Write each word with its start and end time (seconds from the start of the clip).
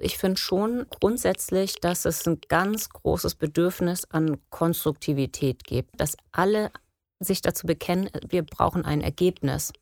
Ich 0.00 0.16
finde 0.16 0.38
schon 0.38 0.86
grundsätzlich, 1.00 1.74
dass 1.80 2.04
es 2.04 2.26
ein 2.26 2.38
ganz 2.48 2.88
großes 2.88 3.34
Bedürfnis 3.34 4.04
an 4.10 4.38
Konstruktivität 4.48 5.64
gibt, 5.64 6.00
dass 6.00 6.16
alle 6.30 6.70
sich 7.18 7.42
dazu 7.42 7.66
bekennen, 7.66 8.08
wir 8.28 8.44
brauchen 8.44 8.84
ein 8.84 9.00
Ergebnis. 9.00 9.72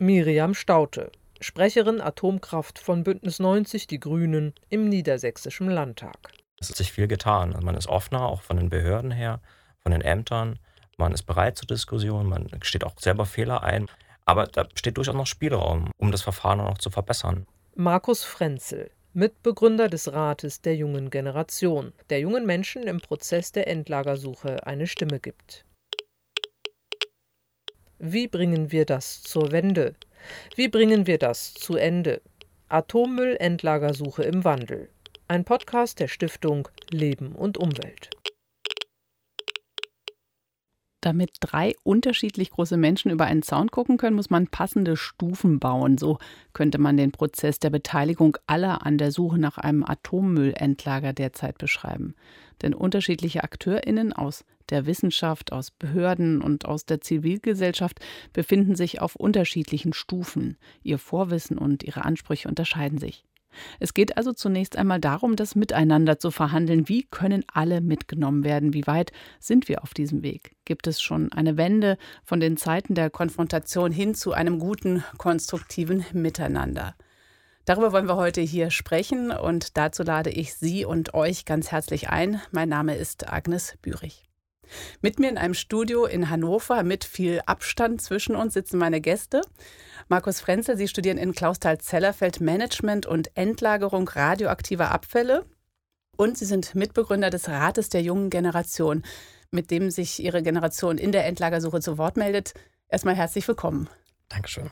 Miriam 0.00 0.54
Staute, 0.54 1.12
Sprecherin 1.40 2.00
Atomkraft 2.00 2.80
von 2.80 3.04
Bündnis 3.04 3.38
90 3.38 3.86
Die 3.86 4.00
Grünen 4.00 4.54
im 4.70 4.88
Niedersächsischen 4.88 5.70
Landtag. 5.70 6.18
Es 6.58 6.68
hat 6.68 6.76
sich 6.76 6.92
viel 6.92 7.06
getan. 7.06 7.54
Also 7.54 7.64
man 7.64 7.76
ist 7.76 7.86
offener, 7.86 8.22
auch 8.22 8.42
von 8.42 8.56
den 8.56 8.70
Behörden 8.70 9.12
her, 9.12 9.40
von 9.78 9.92
den 9.92 10.00
Ämtern. 10.00 10.58
Man 10.96 11.12
ist 11.12 11.22
bereit 11.22 11.56
zur 11.56 11.68
Diskussion, 11.68 12.28
man 12.28 12.48
steht 12.62 12.84
auch 12.84 12.98
selber 12.98 13.24
Fehler 13.24 13.62
ein. 13.62 13.86
Aber 14.24 14.46
da 14.46 14.64
besteht 14.64 14.96
durchaus 14.96 15.14
noch 15.14 15.26
Spielraum, 15.26 15.90
um 15.96 16.10
das 16.10 16.22
Verfahren 16.22 16.60
auch 16.60 16.70
noch 16.70 16.78
zu 16.78 16.90
verbessern. 16.90 17.46
Markus 17.76 18.24
Frenzel, 18.24 18.90
Mitbegründer 19.12 19.88
des 19.88 20.12
Rates 20.12 20.60
der 20.60 20.76
jungen 20.76 21.10
Generation, 21.10 21.92
der 22.10 22.20
jungen 22.20 22.46
Menschen 22.46 22.84
im 22.84 23.00
Prozess 23.00 23.50
der 23.50 23.66
Endlagersuche 23.66 24.64
eine 24.68 24.86
Stimme 24.86 25.18
gibt. 25.18 25.64
Wie 27.98 28.28
bringen 28.28 28.70
wir 28.70 28.84
das 28.84 29.20
zur 29.22 29.50
Wende? 29.50 29.96
Wie 30.54 30.68
bringen 30.68 31.08
wir 31.08 31.18
das 31.18 31.54
zu 31.54 31.74
Ende? 31.74 32.22
Atommüll-Endlagersuche 32.68 34.22
im 34.22 34.44
Wandel. 34.44 34.88
Ein 35.26 35.44
Podcast 35.44 35.98
der 35.98 36.06
Stiftung 36.06 36.68
Leben 36.92 37.32
und 37.32 37.58
Umwelt. 37.58 38.10
Damit 41.00 41.30
drei 41.40 41.74
unterschiedlich 41.82 42.50
große 42.50 42.76
Menschen 42.76 43.10
über 43.10 43.24
einen 43.24 43.42
Zaun 43.42 43.70
gucken 43.70 43.96
können, 43.96 44.16
muss 44.16 44.28
man 44.28 44.48
passende 44.48 44.96
Stufen 44.96 45.58
bauen. 45.58 45.96
So 45.96 46.18
könnte 46.52 46.78
man 46.78 46.98
den 46.98 47.10
Prozess 47.10 47.58
der 47.58 47.70
Beteiligung 47.70 48.36
aller 48.46 48.84
an 48.84 48.98
der 48.98 49.10
Suche 49.10 49.38
nach 49.38 49.56
einem 49.56 49.84
Atommüllendlager 49.84 51.14
derzeit 51.14 51.56
beschreiben. 51.56 52.14
Denn 52.60 52.74
unterschiedliche 52.74 53.42
AkteurInnen 53.42 54.12
aus 54.12 54.44
der 54.68 54.84
Wissenschaft, 54.86 55.52
aus 55.52 55.70
Behörden 55.70 56.42
und 56.42 56.66
aus 56.66 56.84
der 56.84 57.00
Zivilgesellschaft 57.00 57.98
befinden 58.32 58.76
sich 58.76 59.00
auf 59.00 59.16
unterschiedlichen 59.16 59.94
Stufen. 59.94 60.58
Ihr 60.82 60.98
Vorwissen 60.98 61.56
und 61.56 61.82
ihre 61.82 62.04
Ansprüche 62.04 62.48
unterscheiden 62.48 62.98
sich. 62.98 63.24
Es 63.78 63.94
geht 63.94 64.16
also 64.16 64.32
zunächst 64.32 64.76
einmal 64.76 65.00
darum, 65.00 65.36
das 65.36 65.54
Miteinander 65.54 66.18
zu 66.18 66.30
verhandeln. 66.30 66.88
Wie 66.88 67.04
können 67.04 67.44
alle 67.52 67.80
mitgenommen 67.80 68.44
werden? 68.44 68.72
Wie 68.74 68.86
weit 68.86 69.12
sind 69.38 69.68
wir 69.68 69.82
auf 69.82 69.94
diesem 69.94 70.22
Weg? 70.22 70.56
Gibt 70.64 70.86
es 70.86 71.00
schon 71.00 71.32
eine 71.32 71.56
Wende 71.56 71.98
von 72.24 72.40
den 72.40 72.56
Zeiten 72.56 72.94
der 72.94 73.10
Konfrontation 73.10 73.92
hin 73.92 74.14
zu 74.14 74.32
einem 74.32 74.58
guten, 74.58 75.04
konstruktiven 75.18 76.04
Miteinander? 76.12 76.94
Darüber 77.64 77.92
wollen 77.92 78.08
wir 78.08 78.16
heute 78.16 78.40
hier 78.40 78.70
sprechen 78.70 79.30
und 79.30 79.76
dazu 79.76 80.02
lade 80.02 80.30
ich 80.30 80.54
Sie 80.54 80.84
und 80.84 81.14
euch 81.14 81.44
ganz 81.44 81.70
herzlich 81.70 82.08
ein. 82.08 82.40
Mein 82.50 82.68
Name 82.68 82.96
ist 82.96 83.30
Agnes 83.30 83.76
Bürich. 83.82 84.29
Mit 85.02 85.18
mir 85.18 85.28
in 85.28 85.38
einem 85.38 85.54
Studio 85.54 86.06
in 86.06 86.30
Hannover 86.30 86.82
mit 86.82 87.04
viel 87.04 87.40
Abstand 87.46 88.00
zwischen 88.02 88.36
uns 88.36 88.54
sitzen 88.54 88.78
meine 88.78 89.00
Gäste. 89.00 89.42
Markus 90.08 90.40
Frenzel, 90.40 90.76
Sie 90.76 90.88
studieren 90.88 91.18
in 91.18 91.32
Klausthal-Zellerfeld 91.32 92.40
Management 92.40 93.06
und 93.06 93.36
Endlagerung 93.36 94.08
radioaktiver 94.08 94.90
Abfälle. 94.90 95.44
Und 96.16 96.36
Sie 96.36 96.44
sind 96.44 96.74
Mitbegründer 96.74 97.30
des 97.30 97.48
Rates 97.48 97.88
der 97.88 98.02
jungen 98.02 98.30
Generation, 98.30 99.04
mit 99.50 99.70
dem 99.70 99.90
sich 99.90 100.22
Ihre 100.22 100.42
Generation 100.42 100.98
in 100.98 101.12
der 101.12 101.26
Endlagersuche 101.26 101.80
zu 101.80 101.98
Wort 101.98 102.16
meldet. 102.16 102.54
Erstmal 102.88 103.14
herzlich 103.14 103.46
willkommen. 103.46 103.88
Dankeschön. 104.28 104.70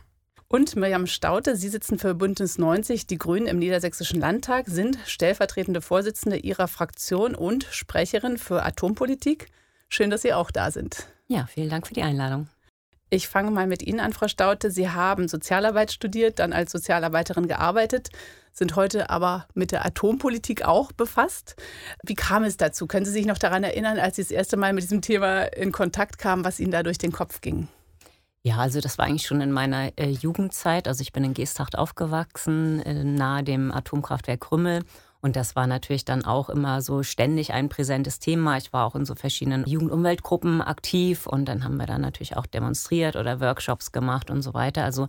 Und 0.50 0.76
Mirjam 0.76 1.06
Staute, 1.06 1.56
Sie 1.56 1.68
sitzen 1.68 1.98
für 1.98 2.14
Bündnis 2.14 2.56
90, 2.56 3.06
die 3.06 3.18
Grünen 3.18 3.46
im 3.46 3.58
Niedersächsischen 3.58 4.18
Landtag, 4.18 4.66
sind 4.66 4.98
stellvertretende 5.04 5.82
Vorsitzende 5.82 6.38
Ihrer 6.38 6.68
Fraktion 6.68 7.34
und 7.34 7.64
Sprecherin 7.70 8.38
für 8.38 8.62
Atompolitik. 8.62 9.48
Schön, 9.88 10.10
dass 10.10 10.22
Sie 10.22 10.32
auch 10.32 10.50
da 10.50 10.70
sind. 10.70 11.08
Ja, 11.26 11.46
vielen 11.46 11.70
Dank 11.70 11.86
für 11.86 11.94
die 11.94 12.02
Einladung. 12.02 12.48
Ich 13.10 13.26
fange 13.26 13.50
mal 13.50 13.66
mit 13.66 13.82
Ihnen 13.82 14.00
an, 14.00 14.12
Frau 14.12 14.28
Staute. 14.28 14.70
Sie 14.70 14.90
haben 14.90 15.28
Sozialarbeit 15.28 15.92
studiert, 15.92 16.38
dann 16.38 16.52
als 16.52 16.72
Sozialarbeiterin 16.72 17.48
gearbeitet, 17.48 18.10
sind 18.52 18.76
heute 18.76 19.08
aber 19.08 19.46
mit 19.54 19.72
der 19.72 19.86
Atompolitik 19.86 20.62
auch 20.66 20.92
befasst. 20.92 21.56
Wie 22.02 22.14
kam 22.14 22.44
es 22.44 22.58
dazu? 22.58 22.86
Können 22.86 23.06
Sie 23.06 23.12
sich 23.12 23.24
noch 23.24 23.38
daran 23.38 23.64
erinnern, 23.64 23.98
als 23.98 24.16
Sie 24.16 24.22
das 24.22 24.30
erste 24.30 24.58
Mal 24.58 24.74
mit 24.74 24.84
diesem 24.84 25.00
Thema 25.00 25.44
in 25.44 25.72
Kontakt 25.72 26.18
kamen, 26.18 26.44
was 26.44 26.60
Ihnen 26.60 26.72
da 26.72 26.82
durch 26.82 26.98
den 26.98 27.12
Kopf 27.12 27.40
ging? 27.40 27.68
Ja, 28.42 28.58
also 28.58 28.80
das 28.80 28.98
war 28.98 29.06
eigentlich 29.06 29.26
schon 29.26 29.40
in 29.40 29.52
meiner 29.52 29.90
äh, 29.98 30.10
Jugendzeit. 30.10 30.86
Also 30.86 31.00
ich 31.00 31.12
bin 31.12 31.24
in 31.24 31.34
Geesthacht 31.34 31.78
aufgewachsen, 31.78 32.80
äh, 32.82 33.04
nahe 33.04 33.42
dem 33.42 33.72
Atomkraftwerk 33.72 34.40
Krümmel 34.40 34.84
und 35.20 35.34
das 35.34 35.56
war 35.56 35.66
natürlich 35.66 36.04
dann 36.04 36.24
auch 36.24 36.48
immer 36.48 36.80
so 36.80 37.02
ständig 37.02 37.52
ein 37.52 37.68
präsentes 37.68 38.20
Thema. 38.20 38.56
Ich 38.56 38.72
war 38.72 38.86
auch 38.86 38.94
in 38.94 39.04
so 39.04 39.16
verschiedenen 39.16 39.66
Jugendumweltgruppen 39.66 40.62
aktiv 40.62 41.26
und 41.26 41.46
dann 41.46 41.64
haben 41.64 41.76
wir 41.76 41.86
dann 41.86 42.02
natürlich 42.02 42.36
auch 42.36 42.46
demonstriert 42.46 43.16
oder 43.16 43.40
Workshops 43.40 43.90
gemacht 43.90 44.30
und 44.30 44.42
so 44.42 44.54
weiter. 44.54 44.84
Also 44.84 45.08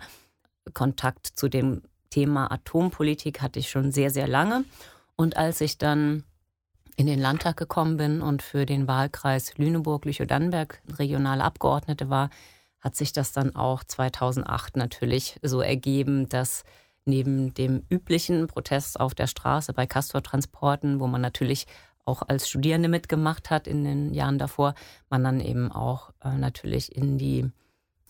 Kontakt 0.74 1.28
zu 1.28 1.48
dem 1.48 1.84
Thema 2.10 2.52
Atompolitik 2.52 3.42
hatte 3.42 3.60
ich 3.60 3.70
schon 3.70 3.92
sehr, 3.92 4.10
sehr 4.10 4.28
lange. 4.28 4.66
Und 5.16 5.38
als 5.38 5.62
ich 5.62 5.78
dann 5.78 6.24
in 6.96 7.06
den 7.06 7.20
Landtag 7.20 7.58
gekommen 7.58 7.98
bin 7.98 8.22
und 8.22 8.42
für 8.42 8.66
den 8.66 8.88
Wahlkreis 8.88 9.58
Lüneburg-Lüchow-Dannenberg 9.58 10.82
regionale 10.98 11.44
Abgeordnete 11.44 12.10
war, 12.10 12.30
hat 12.80 12.96
sich 12.96 13.14
das 13.14 13.32
dann 13.32 13.56
auch 13.56 13.84
2008 13.84 14.76
natürlich 14.76 15.40
so 15.44 15.62
ergeben, 15.62 16.30
dass 16.30 16.64
neben 17.10 17.54
dem 17.54 17.84
üblichen 17.90 18.48
Protest 18.48 19.00
auf 19.00 19.16
der 19.16 19.28
Straße 19.28 19.74
bei 19.74 19.86
Castor-Transporten, 19.86 21.00
wo 21.00 21.08
man 21.08 21.22
natürlich 21.22 21.66
auch 22.06 22.24
als 22.28 22.50
Studierende 22.50 22.90
mitgemacht 22.90 23.50
hat 23.50 23.68
in 23.68 23.84
den 23.84 24.14
Jahren 24.14 24.40
davor, 24.40 24.74
man 25.10 25.24
dann 25.24 25.40
eben 25.40 25.72
auch 25.72 26.12
äh, 26.24 26.36
natürlich 26.36 26.96
in 26.96 27.18
die 27.18 27.52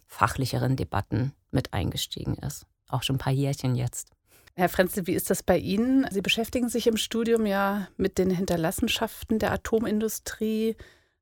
fachlicheren 0.08 0.76
Debatten 0.76 1.34
mit 1.52 1.74
eingestiegen 1.74 2.36
ist. 2.36 2.66
Auch 2.88 3.04
schon 3.04 3.18
ein 3.18 3.20
paar 3.20 3.34
Jährchen 3.34 3.76
jetzt. 3.76 4.12
Herr 4.56 4.70
Frenzel, 4.70 5.08
wie 5.08 5.14
ist 5.14 5.30
das 5.30 5.44
bei 5.44 5.58
Ihnen? 5.58 6.06
Sie 6.12 6.22
beschäftigen 6.22 6.70
sich 6.70 6.88
im 6.88 6.98
Studium 6.98 7.46
ja 7.46 7.88
mit 7.98 8.18
den 8.18 8.30
Hinterlassenschaften 8.30 9.40
der 9.40 9.52
Atomindustrie. 9.54 10.76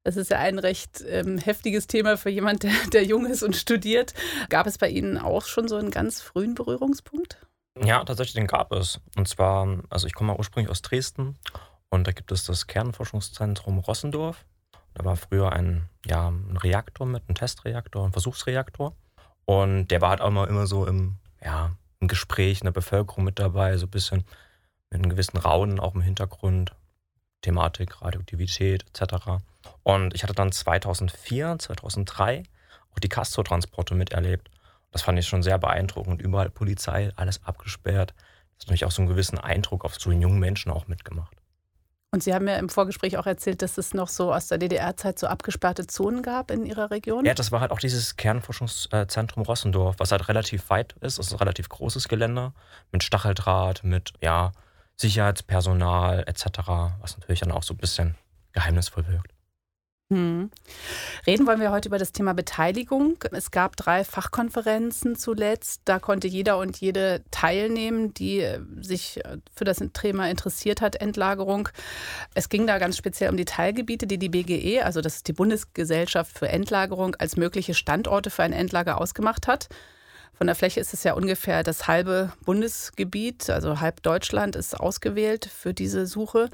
Das 0.04 0.16
ist 0.16 0.32
ja 0.32 0.40
ein 0.40 0.58
recht 0.58 1.04
ähm, 1.08 1.38
heftiges 1.38 1.88
Thema 1.88 2.18
für 2.18 2.30
jemand, 2.30 2.64
der, 2.64 2.72
der 2.94 3.04
jung 3.04 3.26
ist 3.26 3.44
und 3.44 3.56
studiert. 3.56 4.14
Gab 4.50 4.66
es 4.66 4.78
bei 4.78 4.90
Ihnen 4.90 5.18
auch 5.18 5.46
schon 5.46 5.68
so 5.68 5.76
einen 5.76 5.92
ganz 5.92 6.22
frühen 6.22 6.56
Berührungspunkt? 6.56 7.38
Ja, 7.84 8.04
tatsächlich, 8.04 8.36
den 8.36 8.48
gab 8.48 8.72
es. 8.72 9.00
Und 9.16 9.28
zwar, 9.28 9.68
also 9.90 10.08
ich 10.08 10.14
komme 10.14 10.38
ursprünglich 10.38 10.70
aus 10.70 10.82
Dresden 10.82 11.38
und 11.90 12.08
da 12.08 12.12
gibt 12.12 12.32
es 12.32 12.46
das 12.46 12.68
Kernforschungszentrum 12.68 13.80
Rossendorf. 13.80 14.46
Da 14.94 15.06
war 15.06 15.16
früher 15.16 15.54
ein, 15.54 15.88
ja, 16.06 16.30
ein 16.30 16.58
Reaktor 16.58 17.06
mit, 17.06 17.24
einem 17.28 17.36
Testreaktor, 17.36 18.06
ein 18.06 18.12
Versuchsreaktor. 18.12 18.96
Und 19.46 19.88
der 19.90 20.02
war 20.02 20.10
halt 20.10 20.22
auch 20.22 20.28
immer, 20.28 20.48
immer 20.48 20.68
so 20.68 20.86
im, 20.86 21.18
ja, 21.44 21.72
im 22.00 22.08
Gespräch 22.08 22.62
in 22.62 22.66
der 22.66 22.72
Bevölkerung 22.72 23.24
mit 23.24 23.40
dabei, 23.40 23.78
so 23.78 23.86
ein 23.86 23.92
bisschen 23.92 24.26
mit 24.90 25.02
einem 25.02 25.10
gewissen 25.10 25.38
Raunen 25.38 25.80
auch 25.80 25.96
im 25.96 26.02
Hintergrund, 26.02 26.74
Thematik, 27.42 28.02
Radioaktivität 28.02 28.86
etc. 28.88 29.44
Und 29.84 30.16
ich 30.16 30.24
hatte 30.24 30.34
dann 30.34 30.52
2004, 30.52 31.60
2003 31.60 32.44
auch 32.94 33.00
die 33.00 33.10
Castor-Transporte 33.10 33.96
miterlebt. 33.96 34.50
Das 34.92 35.02
fand 35.02 35.20
ich 35.20 35.28
schon 35.28 35.44
sehr 35.44 35.58
beeindruckend. 35.58 36.22
Überall 36.22 36.50
Polizei, 36.50 37.12
alles 37.16 37.44
abgesperrt. 37.44 38.14
Das 38.58 38.66
hat 38.66 38.68
natürlich 38.68 38.86
auch 38.86 38.92
so 38.92 39.02
einen 39.02 39.10
gewissen 39.10 39.38
Eindruck 39.38 39.86
auf 39.86 39.96
so 39.96 40.10
einen 40.10 40.22
jungen 40.22 40.40
Menschen 40.40 40.72
auch 40.72 40.88
mitgemacht. 40.88 41.36
Und 42.12 42.24
Sie 42.24 42.34
haben 42.34 42.48
ja 42.48 42.56
im 42.56 42.70
Vorgespräch 42.70 43.18
auch 43.18 43.26
erzählt, 43.26 43.62
dass 43.62 43.78
es 43.78 43.94
noch 43.94 44.08
so 44.08 44.34
aus 44.34 44.48
der 44.48 44.58
DDR-Zeit 44.58 45.20
so 45.20 45.28
abgesperrte 45.28 45.88
Zonen 45.88 46.22
gab 46.22 46.52
in 46.52 46.66
Ihrer 46.66 46.90
Region. 46.90 47.26
Ja, 47.26 47.34
das 47.34 47.52
war 47.52 47.60
halt 47.60 47.72
auch 47.72 47.80
dieses 47.80 48.16
Kernforschungszentrum 48.16 49.44
Rossendorf, 49.44 49.96
was 50.00 50.12
halt 50.12 50.30
relativ 50.30 50.70
weit 50.70 50.94
ist. 51.02 51.20
Das 51.20 51.28
ist 51.28 51.34
ein 51.34 51.40
relativ 51.40 51.68
großes 51.68 52.08
Gelände 52.08 52.54
mit 52.94 53.04
Stacheldraht, 53.04 53.84
mit 53.84 54.14
ja, 54.22 54.54
Sicherheitspersonal 54.96 56.24
etc., 56.28 56.46
was 57.02 57.18
natürlich 57.18 57.42
dann 57.42 57.52
auch 57.52 57.64
so 57.64 57.74
ein 57.74 57.78
bisschen 57.78 58.16
geheimnisvoll 58.54 59.06
wirkt. 59.08 59.34
Hm. 60.10 60.52
Reden 61.26 61.46
wollen 61.46 61.60
wir 61.60 61.72
heute 61.72 61.90
über 61.90 61.98
das 61.98 62.14
Thema 62.14 62.34
Beteiligung. 62.34 63.18
Es 63.34 63.52
gab 63.52 63.76
drei 63.76 64.06
Fachkonferenzen 64.06 65.18
zuletzt. 65.18 65.82
Da 65.84 66.00
konnte 66.00 66.30
jeder 66.30 66.60
und 66.60 66.78
jede 66.80 67.26
teilnehmen, 67.30 68.14
die 68.14 68.40
äh, 68.40 68.62
sich 68.80 69.24
äh, 69.26 69.40
für 69.54 69.66
das 69.66 69.84
Thema 69.92 70.30
interessiert 70.30 70.80
hat, 70.80 70.96
Endlagerung. 70.96 71.68
Es 72.36 72.48
ging 72.48 72.66
da 72.68 72.78
ganz 72.78 72.96
speziell 72.96 73.30
um 73.30 73.36
die 73.36 73.44
Teilgebiete, 73.44 74.08
die 74.08 74.18
die 74.18 74.30
BGE, 74.30 74.82
also 74.82 75.02
das 75.02 75.18
ist 75.18 75.28
die 75.28 75.34
Bundesgesellschaft 75.34 76.38
für 76.38 76.48
Endlagerung, 76.48 77.16
als 77.16 77.36
mögliche 77.36 77.74
Standorte 77.74 78.30
für 78.30 78.44
ein 78.44 78.54
Endlager 78.54 79.02
ausgemacht 79.02 79.46
hat. 79.46 79.68
Von 80.38 80.48
der 80.48 80.56
Fläche 80.56 80.80
ist 80.80 80.94
es 80.94 81.04
ja 81.04 81.16
ungefähr 81.16 81.64
das 81.64 81.88
halbe 81.88 82.32
Bundesgebiet, 82.46 83.50
also 83.50 83.82
halb 83.82 84.04
Deutschland 84.04 84.56
ist 84.56 84.80
ausgewählt 84.80 85.48
für 85.48 85.74
diese 85.74 86.06
Suche 86.06 86.50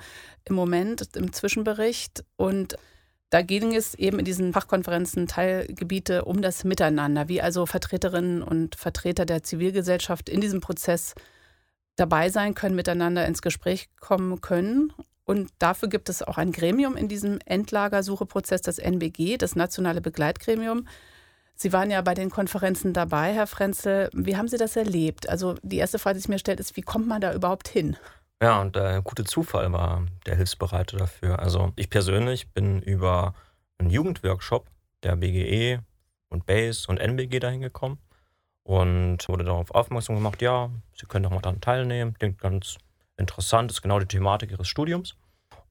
im 0.45 0.55
Moment 0.55 1.15
im 1.15 1.33
Zwischenbericht. 1.33 2.23
Und 2.37 2.77
da 3.33 3.41
ging 3.41 3.73
es 3.73 3.95
eben 3.95 4.19
in 4.19 4.25
diesen 4.25 4.53
Fachkonferenzen 4.53 5.25
Teilgebiete 5.25 6.23
um 6.25 6.43
das 6.43 6.63
Miteinander, 6.63 7.29
wie 7.29 7.41
also 7.41 7.65
Vertreterinnen 7.65 8.43
und 8.43 8.75
Vertreter 8.75 9.25
der 9.25 9.41
Zivilgesellschaft 9.41 10.29
in 10.29 10.39
diesem 10.39 10.61
Prozess 10.61 11.15
dabei 11.95 12.29
sein 12.29 12.53
können, 12.53 12.75
miteinander 12.75 13.25
ins 13.25 13.41
Gespräch 13.41 13.89
kommen 13.99 14.39
können. 14.41 14.93
Und 15.23 15.49
dafür 15.57 15.89
gibt 15.89 16.09
es 16.09 16.21
auch 16.21 16.37
ein 16.37 16.51
Gremium 16.51 16.95
in 16.95 17.07
diesem 17.07 17.39
Endlagersucheprozess, 17.43 18.61
das 18.61 18.77
NBG, 18.77 19.37
das 19.37 19.55
Nationale 19.55 19.99
Begleitgremium. 20.01 20.87
Sie 21.55 21.73
waren 21.73 21.89
ja 21.89 22.03
bei 22.03 22.13
den 22.13 22.29
Konferenzen 22.29 22.93
dabei, 22.93 23.33
Herr 23.33 23.47
Frenzel. 23.47 24.11
Wie 24.13 24.37
haben 24.37 24.47
Sie 24.47 24.57
das 24.57 24.75
erlebt? 24.75 25.27
Also 25.27 25.55
die 25.63 25.77
erste 25.77 25.97
Frage, 25.97 26.17
die 26.17 26.21
sich 26.21 26.29
mir 26.29 26.37
stellt, 26.37 26.59
ist, 26.59 26.75
wie 26.75 26.81
kommt 26.81 27.07
man 27.07 27.19
da 27.19 27.33
überhaupt 27.33 27.67
hin? 27.67 27.97
Ja, 28.43 28.59
und 28.59 28.75
der 28.75 29.01
gute 29.01 29.23
Zufall 29.23 29.71
war 29.71 30.03
der 30.25 30.35
Hilfsbereiter 30.35 30.97
dafür. 30.97 31.39
Also 31.39 31.71
ich 31.77 31.89
persönlich 31.89 32.51
bin 32.51 32.81
über 32.81 33.35
einen 33.77 33.89
Jugendworkshop 33.89 34.67
der 35.01 35.15
BGE 35.15 35.79
und 36.27 36.45
BASE 36.45 36.89
und 36.89 36.97
NBG 36.97 37.39
dahin 37.39 37.61
gekommen 37.61 37.99
und 38.63 39.29
wurde 39.29 39.45
darauf 39.45 39.71
aufmerksam 39.71 40.15
gemacht, 40.15 40.41
ja, 40.41 40.69
Sie 40.93 41.05
können 41.05 41.23
doch 41.23 41.31
mal 41.31 41.39
daran 41.39 41.61
teilnehmen, 41.61 42.15
klingt 42.15 42.37
ganz 42.37 42.79
interessant, 43.15 43.71
ist 43.71 43.81
genau 43.81 43.99
die 43.99 44.07
Thematik 44.07 44.51
Ihres 44.51 44.67
Studiums. 44.67 45.15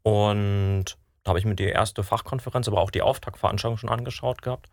Und 0.02 0.96
da 1.24 1.28
habe 1.28 1.38
ich 1.38 1.44
mir 1.44 1.54
die 1.54 1.64
erste 1.64 2.02
Fachkonferenz, 2.02 2.68
aber 2.68 2.80
auch 2.80 2.90
die 2.90 3.02
Auftaktveranstaltung 3.02 3.76
schon 3.76 3.90
angeschaut 3.90 4.40
gehabt. 4.40 4.70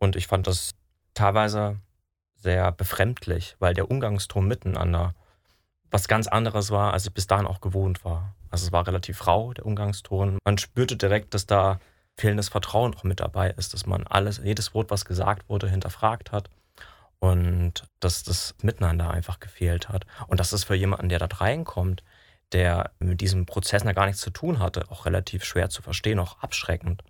Und 0.00 0.16
ich 0.16 0.26
fand 0.26 0.48
das 0.48 0.74
teilweise 1.14 1.78
sehr 2.34 2.72
befremdlich, 2.72 3.54
weil 3.60 3.74
der 3.74 3.88
Umgangston 3.88 4.48
miteinander 4.48 5.14
was 5.90 6.08
ganz 6.08 6.26
anderes 6.26 6.70
war, 6.70 6.92
als 6.92 7.06
ich 7.06 7.12
bis 7.12 7.26
dahin 7.26 7.46
auch 7.46 7.60
gewohnt 7.60 8.04
war. 8.04 8.34
Also 8.50 8.66
es 8.66 8.72
war 8.72 8.86
relativ 8.86 9.26
rau, 9.26 9.52
der 9.52 9.66
Umgangston. 9.66 10.38
Man 10.44 10.58
spürte 10.58 10.96
direkt, 10.96 11.34
dass 11.34 11.46
da 11.46 11.80
fehlendes 12.16 12.48
Vertrauen 12.48 12.94
auch 12.94 13.04
mit 13.04 13.20
dabei 13.20 13.50
ist, 13.50 13.74
dass 13.74 13.86
man 13.86 14.06
alles, 14.06 14.40
jedes 14.42 14.74
Wort, 14.74 14.90
was 14.90 15.04
gesagt 15.04 15.48
wurde, 15.48 15.68
hinterfragt 15.68 16.32
hat 16.32 16.50
und 17.20 17.84
dass 18.00 18.22
das 18.22 18.54
Miteinander 18.62 19.10
einfach 19.10 19.40
gefehlt 19.40 19.88
hat. 19.88 20.04
Und 20.26 20.40
das 20.40 20.52
ist 20.52 20.64
für 20.64 20.74
jemanden, 20.74 21.08
der 21.08 21.18
da 21.18 21.26
reinkommt, 21.26 22.02
der 22.52 22.92
mit 22.98 23.20
diesem 23.20 23.46
Prozess 23.46 23.84
gar 23.84 24.06
nichts 24.06 24.20
zu 24.20 24.30
tun 24.30 24.58
hatte, 24.58 24.90
auch 24.90 25.06
relativ 25.06 25.44
schwer 25.44 25.68
zu 25.68 25.82
verstehen, 25.82 26.18
auch 26.18 26.38
abschreckend. 26.40 27.02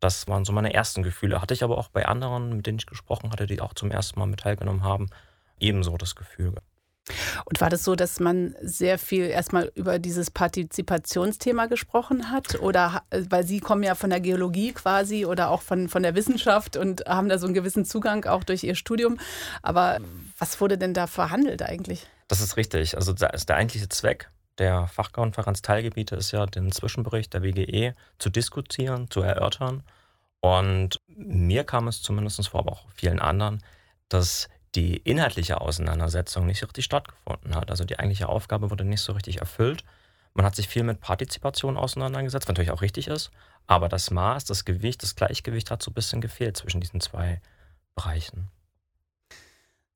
Das 0.00 0.28
waren 0.28 0.44
so 0.44 0.52
meine 0.52 0.72
ersten 0.72 1.02
Gefühle. 1.02 1.42
Hatte 1.42 1.54
ich 1.54 1.64
aber 1.64 1.76
auch 1.76 1.88
bei 1.88 2.06
anderen, 2.06 2.56
mit 2.56 2.66
denen 2.66 2.78
ich 2.78 2.86
gesprochen 2.86 3.32
hatte, 3.32 3.46
die 3.46 3.60
auch 3.60 3.74
zum 3.74 3.90
ersten 3.90 4.18
Mal 4.18 4.26
mit 4.26 4.40
teilgenommen 4.40 4.84
haben, 4.84 5.08
ebenso 5.58 5.96
das 5.96 6.14
Gefühl. 6.14 6.54
Und 7.44 7.60
war 7.60 7.70
das 7.70 7.84
so, 7.84 7.94
dass 7.94 8.20
man 8.20 8.54
sehr 8.60 8.98
viel 8.98 9.24
erstmal 9.24 9.70
über 9.74 9.98
dieses 9.98 10.30
Partizipationsthema 10.30 11.66
gesprochen 11.66 12.30
hat? 12.30 12.60
Oder 12.60 13.02
weil 13.10 13.44
Sie 13.44 13.60
kommen 13.60 13.82
ja 13.82 13.94
von 13.94 14.10
der 14.10 14.20
Geologie 14.20 14.72
quasi 14.72 15.24
oder 15.24 15.50
auch 15.50 15.62
von, 15.62 15.88
von 15.88 16.02
der 16.02 16.14
Wissenschaft 16.14 16.76
und 16.76 17.04
haben 17.06 17.28
da 17.28 17.38
so 17.38 17.46
einen 17.46 17.54
gewissen 17.54 17.84
Zugang 17.84 18.24
auch 18.24 18.44
durch 18.44 18.64
Ihr 18.64 18.74
Studium. 18.74 19.18
Aber 19.62 19.98
was 20.38 20.60
wurde 20.60 20.78
denn 20.78 20.94
da 20.94 21.06
verhandelt 21.06 21.62
eigentlich? 21.62 22.06
Das 22.28 22.40
ist 22.40 22.56
richtig. 22.56 22.96
Also 22.96 23.12
das 23.12 23.30
ist 23.34 23.48
der 23.48 23.56
eigentliche 23.56 23.88
Zweck 23.88 24.30
der 24.58 24.88
Fachkonferenz 24.88 25.62
Teilgebiete 25.62 26.16
ist 26.16 26.32
ja, 26.32 26.46
den 26.46 26.72
Zwischenbericht 26.72 27.32
der 27.32 27.42
WGE 27.42 27.94
zu 28.18 28.30
diskutieren, 28.30 29.10
zu 29.10 29.20
erörtern. 29.20 29.82
Und 30.40 31.00
mir 31.06 31.64
kam 31.64 31.88
es 31.88 32.02
zumindest 32.02 32.46
vor, 32.48 32.60
aber 32.60 32.72
auch 32.72 32.86
vielen 32.94 33.20
anderen, 33.20 33.62
dass 34.08 34.48
die 34.78 34.96
inhaltliche 34.98 35.60
Auseinandersetzung 35.60 36.46
nicht 36.46 36.62
richtig 36.62 36.84
stattgefunden 36.84 37.56
hat. 37.56 37.70
Also 37.70 37.84
die 37.84 37.98
eigentliche 37.98 38.28
Aufgabe 38.28 38.70
wurde 38.70 38.84
nicht 38.84 39.00
so 39.00 39.12
richtig 39.12 39.38
erfüllt. 39.38 39.84
Man 40.34 40.46
hat 40.46 40.54
sich 40.54 40.68
viel 40.68 40.84
mit 40.84 41.00
Partizipation 41.00 41.76
auseinandergesetzt, 41.76 42.44
was 42.44 42.50
natürlich 42.50 42.70
auch 42.70 42.82
richtig 42.82 43.08
ist, 43.08 43.32
aber 43.66 43.88
das 43.88 44.12
Maß, 44.12 44.44
das 44.44 44.64
Gewicht, 44.64 45.02
das 45.02 45.16
Gleichgewicht 45.16 45.72
hat 45.72 45.82
so 45.82 45.90
ein 45.90 45.94
bisschen 45.94 46.20
gefehlt 46.20 46.56
zwischen 46.56 46.80
diesen 46.80 47.00
zwei 47.00 47.40
Bereichen. 47.96 48.48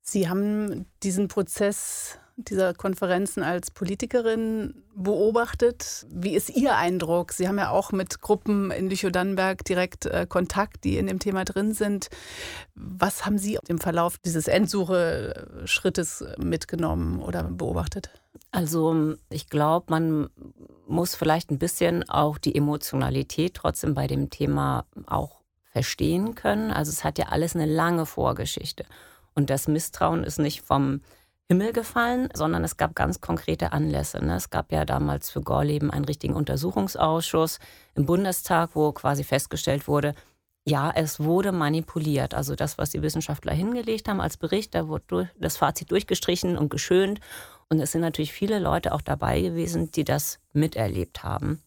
Sie 0.01 0.27
haben 0.27 0.85
diesen 1.01 1.29
Prozess 1.29 2.19
dieser 2.35 2.73
Konferenzen 2.73 3.43
als 3.43 3.71
Politikerin 3.71 4.83
beobachtet. 4.95 6.05
Wie 6.09 6.35
ist 6.35 6.49
Ihr 6.49 6.75
Eindruck? 6.75 7.31
Sie 7.31 7.47
haben 7.47 7.57
ja 7.57 7.69
auch 7.69 7.91
mit 7.91 8.21
Gruppen 8.21 8.71
in 8.71 8.89
Lüchow-Dannenberg 8.89 9.63
direkt 9.65 10.05
äh, 10.05 10.25
Kontakt, 10.27 10.83
die 10.83 10.97
in 10.97 11.07
dem 11.07 11.19
Thema 11.19 11.45
drin 11.45 11.73
sind. 11.73 12.09
Was 12.75 13.25
haben 13.25 13.37
Sie 13.37 13.59
im 13.67 13.79
Verlauf 13.79 14.17
dieses 14.17 14.47
Endsuche-Schrittes 14.47 16.25
mitgenommen 16.37 17.21
oder 17.21 17.43
beobachtet? 17.43 18.09
Also 18.51 19.15
ich 19.29 19.49
glaube, 19.49 19.87
man 19.89 20.29
muss 20.87 21.15
vielleicht 21.15 21.51
ein 21.51 21.59
bisschen 21.59 22.07
auch 22.09 22.37
die 22.37 22.55
Emotionalität 22.55 23.55
trotzdem 23.55 23.93
bei 23.93 24.07
dem 24.07 24.29
Thema 24.29 24.85
auch 25.05 25.41
verstehen 25.71 26.35
können. 26.35 26.71
Also 26.71 26.91
es 26.91 27.03
hat 27.03 27.17
ja 27.17 27.27
alles 27.29 27.55
eine 27.55 27.65
lange 27.65 28.05
Vorgeschichte. 28.05 28.85
Und 29.35 29.49
das 29.49 29.67
Misstrauen 29.67 30.23
ist 30.23 30.39
nicht 30.39 30.61
vom 30.61 31.01
Himmel 31.49 31.73
gefallen, 31.73 32.29
sondern 32.33 32.63
es 32.63 32.77
gab 32.77 32.95
ganz 32.95 33.21
konkrete 33.21 33.73
Anlässe. 33.73 34.23
Ne? 34.23 34.35
Es 34.35 34.49
gab 34.49 34.71
ja 34.71 34.85
damals 34.85 35.29
für 35.29 35.41
Gorleben 35.41 35.91
einen 35.91 36.05
richtigen 36.05 36.35
Untersuchungsausschuss 36.35 37.59
im 37.95 38.05
Bundestag, 38.05 38.71
wo 38.73 38.91
quasi 38.91 39.23
festgestellt 39.23 39.87
wurde, 39.87 40.15
ja, 40.65 40.91
es 40.95 41.19
wurde 41.19 41.51
manipuliert. 41.51 42.33
Also 42.33 42.55
das, 42.55 42.77
was 42.77 42.91
die 42.91 43.01
Wissenschaftler 43.01 43.53
hingelegt 43.53 44.07
haben 44.07 44.21
als 44.21 44.37
Bericht, 44.37 44.73
da 44.73 44.87
wurde 44.87 45.29
das 45.37 45.57
Fazit 45.57 45.91
durchgestrichen 45.91 46.57
und 46.57 46.69
geschönt. 46.69 47.19
Und 47.69 47.79
es 47.79 47.91
sind 47.91 48.01
natürlich 48.01 48.31
viele 48.31 48.59
Leute 48.59 48.93
auch 48.93 49.01
dabei 49.01 49.41
gewesen, 49.41 49.91
die 49.91 50.05
das 50.05 50.39
miterlebt 50.53 51.23
haben. 51.23 51.61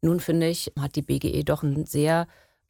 Nun 0.00 0.20
finde 0.20 0.48
ich, 0.48 0.72
hat 0.78 0.96
die 0.96 1.02
BGE 1.02 1.44
doch 1.44 1.62
einen 1.62 1.86
sehr 1.86 2.26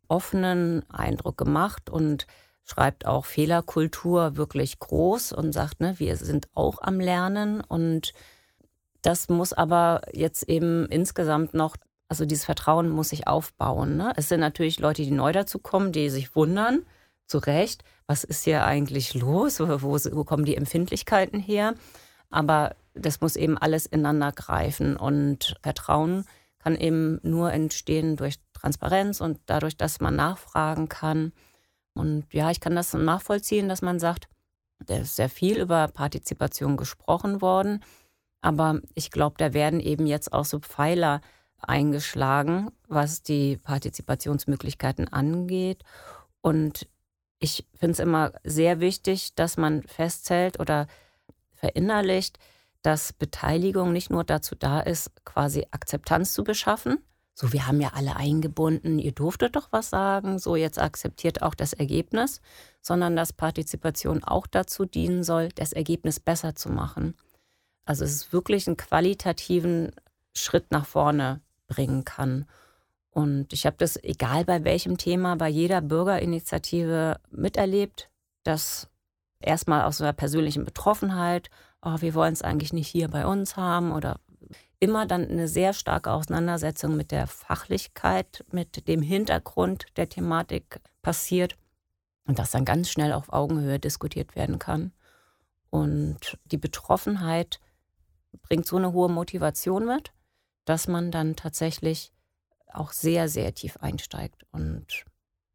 offenen 0.09 0.89
Eindruck 0.91 1.39
gemacht 1.39 1.91
und 1.91 2.27
schreibt 2.67 3.07
auch 3.07 3.25
Fehlerkultur 3.25 4.37
wirklich 4.37 4.79
groß 4.81 5.33
und 5.33 5.53
sagt, 5.53 5.81
ne, 5.81 5.95
wir 5.99 6.17
sind 6.17 6.49
auch 6.55 6.83
am 6.83 6.99
Lernen. 6.99 7.61
Und 7.61 8.13
das 9.03 9.29
muss 9.29 9.53
aber 9.53 10.03
jetzt 10.13 10.49
eben 10.49 10.87
insgesamt 10.87 11.55
noch, 11.55 11.77
also 12.09 12.27
dieses 12.27 12.45
Vertrauen 12.45 12.91
muss 12.91 13.11
sich 13.11 13.29
aufbauen. 13.29 13.97
Ne? 13.97 14.13
Es 14.17 14.29
sind 14.29 14.41
natürlich 14.41 14.81
Leute, 14.81 15.03
die 15.03 15.13
neu 15.13 15.33
dazu 15.33 15.61
kommen, 15.61 15.93
die 15.93 16.11
sich 16.11 16.35
wundern, 16.35 16.83
zu 17.27 17.39
Recht, 17.39 17.83
was 18.07 18.25
ist 18.25 18.45
hier 18.45 18.65
eigentlich 18.65 19.15
los, 19.15 19.59
wo, 19.59 19.67
wo 19.69 20.25
kommen 20.25 20.45
die 20.45 20.57
Empfindlichkeiten 20.57 21.41
her, 21.41 21.75
aber 22.31 22.77
das 22.95 23.21
muss 23.21 23.35
eben 23.35 23.59
alles 23.59 23.87
ineinander 23.87 24.31
greifen. 24.31 24.97
Und 24.97 25.57
Vertrauen 25.61 26.25
kann 26.61 26.77
eben 26.77 27.19
nur 27.23 27.53
entstehen 27.53 28.17
durch 28.17 28.37
Transparenz 28.53 29.21
und 29.21 29.41
dadurch, 29.47 29.77
dass 29.77 30.01
man 30.01 30.15
nachfragen 30.15 30.89
kann 30.89 31.33
und 31.97 32.27
ja, 32.33 32.51
ich 32.51 32.61
kann 32.61 32.77
das 32.77 32.93
nachvollziehen, 32.95 33.69
dass 33.69 33.83
man 33.83 33.99
sagt, 33.99 34.29
da 34.85 34.99
ist 34.99 35.17
sehr 35.17 35.29
viel 35.29 35.59
über 35.59 35.89
Partizipation 35.89 36.77
gesprochen 36.77 37.41
worden. 37.41 37.83
Aber 38.43 38.81
ich 38.95 39.11
glaube, 39.11 39.37
da 39.39 39.55
werden 39.55 39.81
eben 39.81 40.07
jetzt 40.07 40.33
auch 40.33 40.45
so 40.45 40.61
Pfeiler 40.61 41.21
eingeschlagen, 41.59 42.71
was 42.87 43.23
die 43.23 43.57
Partizipationsmöglichkeiten 43.57 45.09
angeht. 45.13 45.83
Und 46.43 46.87
ich 47.39 47.67
finde 47.75 47.93
es 47.93 47.99
immer 47.99 48.33
sehr 48.45 48.81
wichtig, 48.81 49.35
dass 49.35 49.57
man 49.57 49.83
festhält 49.83 50.61
oder 50.61 50.87
verinnerlicht, 51.55 52.39
dass 52.83 53.13
Beteiligung 53.13 53.93
nicht 53.93 54.11
nur 54.11 54.23
dazu 54.23 54.55
da 54.55 54.81
ist, 54.81 55.11
quasi 55.25 55.67
Akzeptanz 55.71 56.35
zu 56.35 56.45
beschaffen, 56.45 56.99
so, 57.39 57.53
wir 57.53 57.67
haben 57.67 57.83
ja 57.83 57.91
alle 57.93 58.17
eingebunden, 58.17 58.99
ihr 58.99 59.13
durftet 59.13 59.57
doch 59.57 59.69
was 59.71 59.91
sagen, 59.91 60.39
so 60.39 60.57
jetzt 60.57 60.79
akzeptiert 60.79 61.43
auch 61.43 61.55
das 61.55 61.75
Ergebnis, 61.75 62.41
sondern 62.81 63.15
dass 63.15 63.35
Partizipation 63.35 64.25
auch 64.25 64.47
dazu 64.47 64.87
dienen 64.87 65.23
soll, 65.23 65.51
das 65.51 65.75
Ergebnis 65.75 66.19
besser 66.19 66.55
zu 66.55 66.71
machen. 66.71 67.15
Also 67.85 68.05
es 68.07 68.13
ist 68.13 68.33
wirklich 68.33 68.67
einen 68.67 68.79
qualitativen 68.79 69.93
Schritt 70.35 70.71
nach 70.71 70.87
vorne 70.87 71.43
bringen 71.69 72.07
kann. 72.07 72.47
Und 73.11 73.53
ich 73.53 73.67
habe 73.67 73.77
das, 73.79 74.03
egal 74.03 74.47
bei 74.47 74.65
welchem 74.65 74.97
Thema, 74.97 75.37
bei 75.37 75.51
jeder 75.51 75.83
Bürgerinitiative 75.83 77.21
miterlebt, 77.31 78.09
dass 78.45 78.89
erstmal 79.41 79.83
aus 79.83 79.99
so 79.99 80.05
einer 80.05 80.15
persönlichen 80.15 80.65
Betroffenheit, 80.65 81.51
oh, 81.83 81.97
wir 82.01 82.15
wollen 82.15 82.33
es 82.33 82.41
eigentlich 82.41 82.73
nicht 82.73 82.89
hier 82.89 83.09
bei 83.09 83.27
uns 83.27 83.59
haben 83.59 83.93
oder 83.93 84.21
immer 84.79 85.07
dann 85.07 85.29
eine 85.29 85.49
sehr 85.49 85.73
starke 85.73 86.11
Auseinandersetzung 86.11 86.97
mit 86.97 87.11
der 87.11 87.27
Fachlichkeit, 87.27 88.45
mit 88.51 88.89
dem 88.89 89.03
Hintergrund 89.03 89.87
der 89.97 90.09
Thematik 90.09 90.81
passiert 91.03 91.57
und 92.27 92.39
das 92.39 92.51
dann 92.51 92.65
ganz 92.65 92.91
schnell 92.91 93.13
auf 93.13 93.33
Augenhöhe 93.33 93.79
diskutiert 93.79 94.37
werden 94.37 94.59
kann. 94.59 94.93
Und 95.71 96.39
die 96.45 96.59
Betroffenheit 96.59 97.61
bringt 98.43 98.67
so 98.67 98.77
eine 98.77 98.93
hohe 98.93 99.09
Motivation 99.09 99.87
mit, 99.87 100.13
dass 100.65 100.89
man 100.89 101.11
dann 101.11 101.37
tatsächlich 101.37 102.13
auch 102.73 102.93
sehr, 102.93 103.29
sehr 103.29 103.55
tief 103.55 103.79
einsteigt 103.79 104.45
und 104.53 105.05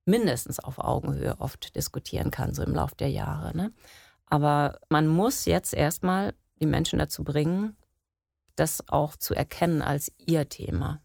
mindestens 0.06 0.60
auf 0.60 0.80
Augenhöhe 0.80 1.40
oft 1.40 1.76
diskutieren 1.76 2.32
kann, 2.32 2.54
so 2.54 2.64
im 2.64 2.74
Laufe 2.74 2.96
der 2.96 3.10
Jahre. 3.10 3.56
Ne? 3.56 3.72
Aber 4.26 4.80
man 4.90 5.08
muss 5.08 5.46
jetzt 5.46 5.74
erstmal 5.74 6.34
die 6.60 6.66
Menschen 6.66 7.00
dazu 7.00 7.24
bringen, 7.24 7.76
das 8.62 8.88
auch 8.88 9.16
zu 9.16 9.34
erkennen 9.34 9.82
als 9.82 10.12
ihr 10.26 10.48
Thema. 10.48 11.02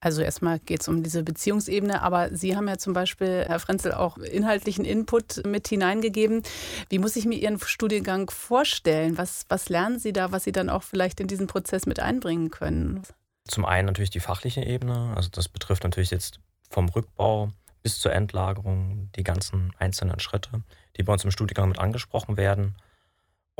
Also 0.00 0.22
erstmal 0.22 0.58
geht 0.58 0.80
es 0.80 0.88
um 0.88 1.02
diese 1.02 1.22
Beziehungsebene, 1.22 2.00
aber 2.00 2.34
Sie 2.34 2.56
haben 2.56 2.66
ja 2.66 2.78
zum 2.78 2.94
Beispiel, 2.94 3.44
Herr 3.46 3.60
Frenzel, 3.60 3.92
auch 3.92 4.16
inhaltlichen 4.16 4.86
Input 4.86 5.46
mit 5.46 5.68
hineingegeben. 5.68 6.42
Wie 6.88 6.98
muss 6.98 7.16
ich 7.16 7.26
mir 7.26 7.38
Ihren 7.38 7.60
Studiengang 7.60 8.30
vorstellen? 8.30 9.18
Was, 9.18 9.44
was 9.50 9.68
lernen 9.68 9.98
Sie 9.98 10.14
da, 10.14 10.32
was 10.32 10.44
Sie 10.44 10.52
dann 10.52 10.70
auch 10.70 10.82
vielleicht 10.82 11.20
in 11.20 11.26
diesen 11.26 11.46
Prozess 11.46 11.84
mit 11.84 12.00
einbringen 12.00 12.50
können? 12.50 13.02
Zum 13.46 13.66
einen 13.66 13.86
natürlich 13.86 14.10
die 14.10 14.20
fachliche 14.20 14.62
Ebene. 14.62 15.12
Also 15.14 15.28
das 15.30 15.48
betrifft 15.48 15.84
natürlich 15.84 16.10
jetzt 16.10 16.40
vom 16.70 16.88
Rückbau 16.88 17.52
bis 17.82 18.00
zur 18.00 18.12
Endlagerung 18.12 19.10
die 19.16 19.24
ganzen 19.24 19.72
einzelnen 19.78 20.18
Schritte, 20.18 20.62
die 20.96 21.02
bei 21.02 21.12
uns 21.12 21.24
im 21.24 21.30
Studiengang 21.30 21.68
mit 21.68 21.78
angesprochen 21.78 22.38
werden. 22.38 22.74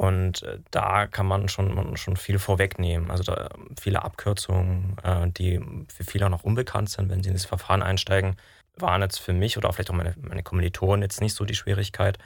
Und 0.00 0.44
äh, 0.44 0.60
da 0.70 1.06
kann 1.06 1.26
man 1.26 1.50
schon, 1.50 1.94
schon 1.98 2.16
viel 2.16 2.38
vorwegnehmen. 2.38 3.10
Also 3.10 3.34
viele 3.78 4.02
Abkürzungen, 4.02 4.96
äh, 5.04 5.28
die 5.28 5.60
für 5.94 6.04
viele 6.04 6.30
noch 6.30 6.42
unbekannt 6.42 6.88
sind, 6.88 7.10
wenn 7.10 7.22
sie 7.22 7.28
in 7.28 7.34
das 7.34 7.44
Verfahren 7.44 7.82
einsteigen, 7.82 8.36
waren 8.78 9.02
jetzt 9.02 9.18
für 9.18 9.34
mich 9.34 9.58
oder 9.58 9.70
vielleicht 9.74 9.90
auch 9.90 9.94
meine, 9.94 10.14
meine 10.22 10.42
Kommilitonen 10.42 11.02
jetzt 11.02 11.20
nicht 11.20 11.34
so 11.34 11.44
die 11.44 11.54
Schwierigkeit. 11.54 12.16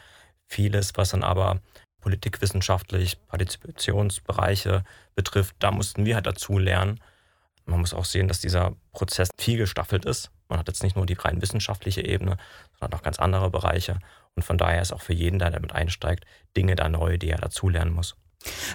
Vieles, 0.46 0.92
was 0.94 1.08
dann 1.08 1.24
aber 1.24 1.58
politikwissenschaftlich, 2.00 3.18
Partizipationsbereiche 3.26 4.84
betrifft, 5.16 5.56
da 5.58 5.72
mussten 5.72 6.04
wir 6.04 6.14
halt 6.14 6.28
dazu 6.28 6.58
lernen. 6.58 7.00
Man 7.66 7.80
muss 7.80 7.92
auch 7.92 8.04
sehen, 8.04 8.28
dass 8.28 8.38
dieser 8.38 8.76
Prozess 8.92 9.30
viel 9.36 9.58
gestaffelt 9.58 10.04
ist. 10.04 10.30
Man 10.48 10.60
hat 10.60 10.68
jetzt 10.68 10.84
nicht 10.84 10.94
nur 10.94 11.06
die 11.06 11.14
rein 11.14 11.42
wissenschaftliche 11.42 12.06
Ebene, 12.06 12.36
sondern 12.78 12.96
auch 12.96 13.02
ganz 13.02 13.18
andere 13.18 13.50
Bereiche. 13.50 13.98
Und 14.36 14.42
von 14.42 14.58
daher 14.58 14.82
ist 14.82 14.92
auch 14.92 15.02
für 15.02 15.12
jeden, 15.12 15.38
der 15.38 15.50
damit 15.50 15.72
einsteigt, 15.72 16.24
Dinge 16.56 16.74
da 16.74 16.88
neu, 16.88 17.18
die 17.18 17.30
er 17.30 17.38
dazulernen 17.38 17.92
muss. 17.92 18.16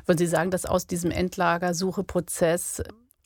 Würden 0.06 0.18
Sie 0.18 0.28
sagen, 0.28 0.51
dass 0.51 0.66
aus 0.66 0.88
diesem 0.88 1.12
Endlagersucheprozess 1.12 2.82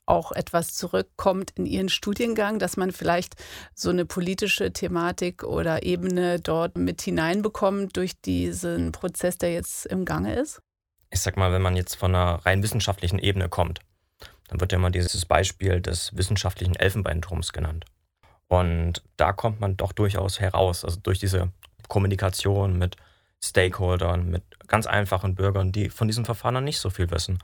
auch 0.06 0.32
etwas 0.34 0.76
zurückkommt 0.76 1.52
in 1.52 1.66
Ihren 1.66 1.90
Studiengang, 1.90 2.60
dass 2.60 2.76
man 2.76 2.92
vielleicht 2.92 3.36
so 3.74 3.90
eine 3.90 4.06
politische 4.06 4.74
Thematik 4.74 5.44
oder 5.44 5.84
Ebene 5.84 6.40
dort 6.40 6.78
mit 6.78 7.02
hineinbekommt 7.02 7.96
durch 7.96 8.20
diesen 8.20 8.92
Prozess, 8.92 9.38
der 9.38 9.54
jetzt 9.54 9.86
im 9.86 10.04
Gange 10.04 10.36
ist? 10.36 10.62
Ich 11.10 11.22
sag 11.22 11.38
mal, 11.38 11.52
wenn 11.52 11.62
man 11.62 11.78
jetzt 11.78 11.96
von 11.96 12.14
einer 12.14 12.46
rein 12.46 12.64
wissenschaftlichen 12.64 13.20
Ebene 13.20 13.48
kommt, 13.48 13.80
dann 14.50 14.60
wird 14.60 14.72
ja 14.72 14.78
immer 14.78 14.92
dieses 14.92 15.26
Beispiel 15.26 15.80
des 15.80 16.16
wissenschaftlichen 16.18 16.76
Elfenbeinturms 16.76 17.54
genannt. 17.54 17.86
Und 18.48 19.04
da 19.16 19.32
kommt 19.32 19.62
man 19.62 19.78
doch 19.78 19.94
durchaus 19.94 20.40
heraus, 20.40 20.84
also 20.84 21.00
durch 21.00 21.20
diese 21.20 21.52
Kommunikation 21.94 22.80
mit 22.80 22.98
Stakeholdern, 23.40 24.28
mit 24.28 24.42
ganz 24.68 24.88
einfachen 24.88 25.36
Bürgern, 25.36 25.72
die 25.72 25.92
von 25.92 26.08
diesem 26.08 26.26
Verfahren 26.26 26.56
noch 26.56 26.62
nicht 26.62 26.80
so 26.80 26.90
viel 26.90 27.12
wissen. 27.12 27.38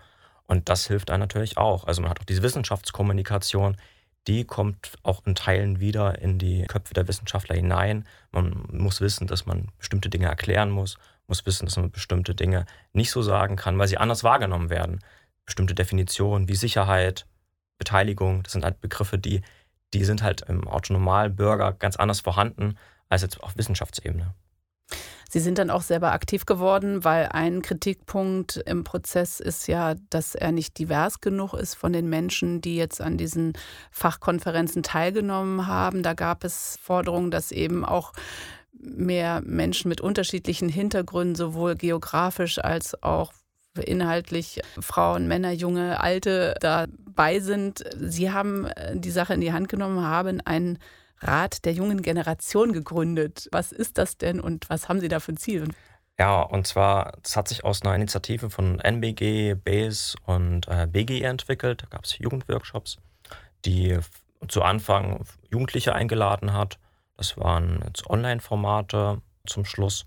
Und 0.48 0.70
das 0.70 0.88
hilft 0.88 1.12
einem 1.12 1.22
natürlich 1.22 1.60
auch. 1.60 1.84
Also 1.84 2.02
man 2.02 2.10
hat 2.10 2.20
auch 2.20 2.26
diese 2.26 2.42
Wissenschaftskommunikation, 2.42 3.78
die 4.26 4.46
kommt 4.46 4.98
auch 5.04 5.24
in 5.28 5.36
Teilen 5.36 5.80
wieder 5.80 6.18
in 6.20 6.40
die 6.40 6.64
Köpfe 6.64 6.96
der 6.96 7.08
Wissenschaftler 7.08 7.56
hinein. 7.56 8.08
Man 8.32 8.64
muss 8.72 9.02
wissen, 9.02 9.28
dass 9.28 9.46
man 9.46 9.68
bestimmte 9.78 10.10
Dinge 10.10 10.26
erklären 10.26 10.72
muss, 10.72 10.98
muss 11.28 11.46
wissen, 11.46 11.66
dass 11.68 11.78
man 11.78 11.92
bestimmte 11.92 12.34
Dinge 12.34 12.66
nicht 12.92 13.12
so 13.12 13.22
sagen 13.22 13.56
kann, 13.56 13.78
weil 13.78 13.88
sie 13.88 14.00
anders 14.00 14.24
wahrgenommen 14.24 14.72
werden. 14.72 15.02
Bestimmte 15.46 15.76
Definitionen 15.76 16.48
wie 16.48 16.56
Sicherheit, 16.56 17.28
Beteiligung, 17.78 18.42
das 18.42 18.54
sind 18.54 18.66
halt 18.66 18.82
Begriffe, 18.82 19.20
die, 19.20 19.42
die 19.94 20.04
sind 20.06 20.24
halt 20.24 20.42
im 20.42 20.68
Autonomalbürger 20.68 21.74
ganz 21.74 21.98
anders 21.98 22.22
vorhanden 22.22 22.78
als 23.10 23.22
jetzt 23.24 23.42
auf 23.42 23.58
Wissenschaftsebene. 23.58 24.34
Sie 25.32 25.40
sind 25.40 25.60
dann 25.60 25.70
auch 25.70 25.84
selber 25.84 26.12
aktiv 26.12 26.48
geworden, 26.48 27.04
weil 27.04 27.28
ein 27.28 27.62
Kritikpunkt 27.62 28.58
im 28.66 28.84
Prozess 28.84 29.40
ist 29.40 29.68
ja, 29.68 29.94
dass 30.10 30.34
er 30.34 30.52
nicht 30.52 30.80
divers 30.80 31.22
genug 31.22 31.54
ist 31.54 31.76
von 31.76 31.94
den 31.94 32.10
Menschen, 32.10 32.62
die 32.62 32.76
jetzt 32.76 33.00
an 33.00 33.16
diesen 33.16 33.54
Fachkonferenzen 33.92 34.82
teilgenommen 34.82 35.68
haben. 35.68 36.02
Da 36.02 36.16
gab 36.16 36.44
es 36.44 36.80
Forderungen, 36.82 37.30
dass 37.30 37.52
eben 37.52 37.86
auch 37.86 38.14
mehr 38.74 39.42
Menschen 39.46 39.90
mit 39.90 40.02
unterschiedlichen 40.02 40.68
Hintergründen, 40.68 41.36
sowohl 41.36 41.76
geografisch 41.76 42.58
als 42.58 43.04
auch 43.04 43.34
inhaltlich 43.86 44.62
Frauen, 44.80 45.28
Männer, 45.28 45.52
junge, 45.52 46.00
alte 46.00 46.56
dabei 46.60 47.40
sind. 47.40 47.84
Sie 48.00 48.32
haben 48.32 48.68
die 48.94 49.12
Sache 49.12 49.36
in 49.36 49.42
die 49.42 49.54
Hand 49.54 49.70
genommen, 49.70 50.04
haben 50.04 50.42
einen 50.42 50.80
Rat 51.22 51.66
der 51.66 51.74
jungen 51.74 52.02
Generation 52.02 52.74
gegründet. 52.74 53.48
Was 53.52 53.72
ist 53.72 53.98
das 53.98 54.18
denn 54.18 54.40
und 54.40 54.70
was 54.70 54.90
haben 54.90 55.00
Sie 55.00 55.08
da 55.08 55.20
für 55.20 55.34
ein 55.34 55.38
Ziel? 55.38 55.68
Ja, 56.20 56.42
und 56.42 56.68
zwar, 56.68 57.18
das 57.24 57.38
hat 57.38 57.48
sich 57.48 57.64
aus 57.64 57.82
einer 57.82 57.96
Initiative 57.96 58.50
von 58.50 58.80
NBG, 58.80 59.56
BASE 59.56 60.18
und 60.26 60.68
äh, 60.68 60.86
BGE 60.86 61.24
entwickelt. 61.24 61.84
Da 61.84 61.88
gab 61.88 62.04
es 62.04 62.18
Jugendworkshops, 62.18 62.98
die 63.64 63.98
zu 64.50 64.62
Anfang 64.62 65.24
Jugendliche 65.50 65.96
eingeladen 65.96 66.52
hat. 66.52 66.78
Das 67.16 67.38
waren 67.38 67.82
jetzt 67.86 68.10
Online-Formate 68.10 69.22
zum 69.46 69.64
Schluss. 69.64 70.06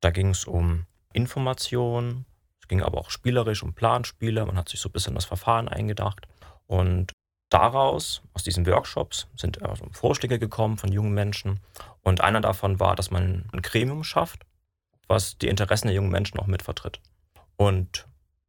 Da 0.00 0.10
ging 0.10 0.30
es 0.30 0.44
um 0.44 0.86
Information, 1.12 2.24
es 2.60 2.68
ging 2.68 2.82
aber 2.82 2.98
auch 2.98 3.10
spielerisch 3.10 3.62
um 3.62 3.74
Planspiele. 3.74 4.44
Man 4.44 4.56
hat 4.56 4.68
sich 4.68 4.80
so 4.80 4.88
ein 4.88 4.92
bisschen 4.92 5.14
das 5.14 5.24
Verfahren 5.24 5.68
eingedacht. 5.68 6.26
Und 6.66 7.12
daraus, 7.48 8.22
aus 8.34 8.42
diesen 8.42 8.66
Workshops, 8.66 9.26
sind 9.36 9.62
also 9.62 9.86
Vorschläge 9.92 10.38
gekommen 10.38 10.76
von 10.76 10.92
jungen 10.92 11.12
Menschen. 11.12 11.60
Und 12.02 12.20
einer 12.20 12.40
davon 12.40 12.80
war, 12.80 12.96
dass 12.96 13.10
man 13.10 13.48
ein 13.52 13.62
Gremium 13.62 14.04
schafft, 14.04 14.44
was 15.06 15.38
die 15.38 15.48
Interessen 15.48 15.88
der 15.88 15.96
jungen 15.96 16.10
Menschen 16.10 16.38
auch 16.38 16.46
mitvertritt. 16.46 17.00
Und 17.56 18.06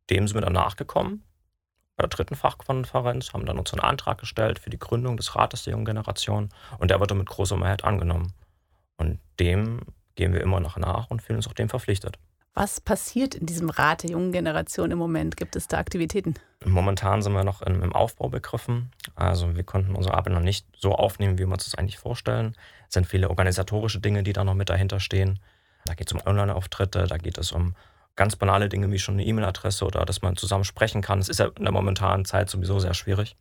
dem 0.10 0.28
sind 0.28 0.36
wir 0.36 0.42
dann 0.42 0.54
nachgekommen. 0.54 1.24
Bei 1.96 2.04
der 2.04 2.10
dritten 2.10 2.36
Fachkonferenz 2.36 3.34
haben 3.34 3.46
dann 3.46 3.60
uns 3.60 3.74
einen 3.74 3.82
Antrag 3.82 4.20
gestellt 4.20 4.60
für 4.60 4.70
die 4.70 4.80
Gründung 4.80 5.18
des 5.18 5.36
Rates 5.36 5.64
der 5.64 5.72
jungen 5.72 5.86
Generation. 5.86 6.50
Und 6.78 6.92
der 6.92 7.00
wurde 7.00 7.16
mit 7.16 7.28
großer 7.28 7.58
Mehrheit 7.58 7.84
angenommen. 7.84 8.34
Und 8.98 9.20
dem 9.40 9.82
gehen 10.16 10.34
wir 10.34 10.42
immer 10.42 10.60
noch 10.60 10.78
nach 10.78 11.10
und 11.10 11.22
fühlen 11.22 11.38
uns 11.38 11.48
auch 11.48 11.54
dem 11.54 11.70
verpflichtet. 11.70 12.20
Was 12.54 12.82
passiert 12.82 13.36
in 13.36 13.46
diesem 13.46 13.70
Rat 13.70 14.04
der 14.04 14.12
jungen 14.12 14.32
Generation 14.32 14.92
im 14.92 14.98
Moment? 14.98 15.38
Gibt 15.38 15.56
es 15.56 15.68
da 15.68 15.78
Aktivitäten? 15.78 16.34
Momentan 16.66 17.22
sind 17.22 17.34
wir 17.34 17.44
noch 17.44 17.62
im 17.62 17.94
Aufbau 17.94 18.30
begriffen. 18.30 18.92
Also 19.16 19.56
wir 19.56 19.64
konnten 19.64 19.96
unsere 19.96 20.16
Arbeit 20.16 20.34
noch 20.34 20.42
nicht 20.42 20.66
so 20.78 20.94
aufnehmen, 20.94 21.38
wie 21.38 21.46
wir 21.46 21.54
uns 21.54 21.66
das 21.66 21.76
eigentlich 21.76 22.00
vorstellen. 22.00 22.56
Es 22.88 22.96
sind 22.96 23.08
viele 23.08 23.30
organisatorische 23.30 24.00
Dinge, 24.00 24.24
die 24.24 24.34
da 24.34 24.44
noch 24.44 24.56
mit 24.56 24.70
dahinter 24.70 25.00
stehen. 25.00 25.40
Da 25.86 25.94
geht 25.94 26.12
es 26.12 26.14
um 26.14 26.22
Online-Auftritte, 26.26 27.08
da 27.08 27.18
geht 27.18 27.38
es 27.38 27.52
um 27.52 27.76
ganz 28.16 28.36
banale 28.36 28.68
Dinge 28.68 28.92
wie 28.92 29.00
schon 29.00 29.16
eine 29.16 29.26
E-Mail-Adresse 29.26 29.86
oder 29.86 30.04
dass 30.06 30.22
man 30.22 30.36
zusammen 30.36 30.66
sprechen 30.66 31.02
kann. 31.02 31.20
Das 31.20 31.30
ist 31.30 31.40
ja 31.40 31.48
in 31.56 31.64
der 31.64 31.72
momentanen 31.72 32.26
Zeit 32.26 32.50
sowieso 32.50 32.80
sehr 32.80 32.94
schwierig. 32.94 33.38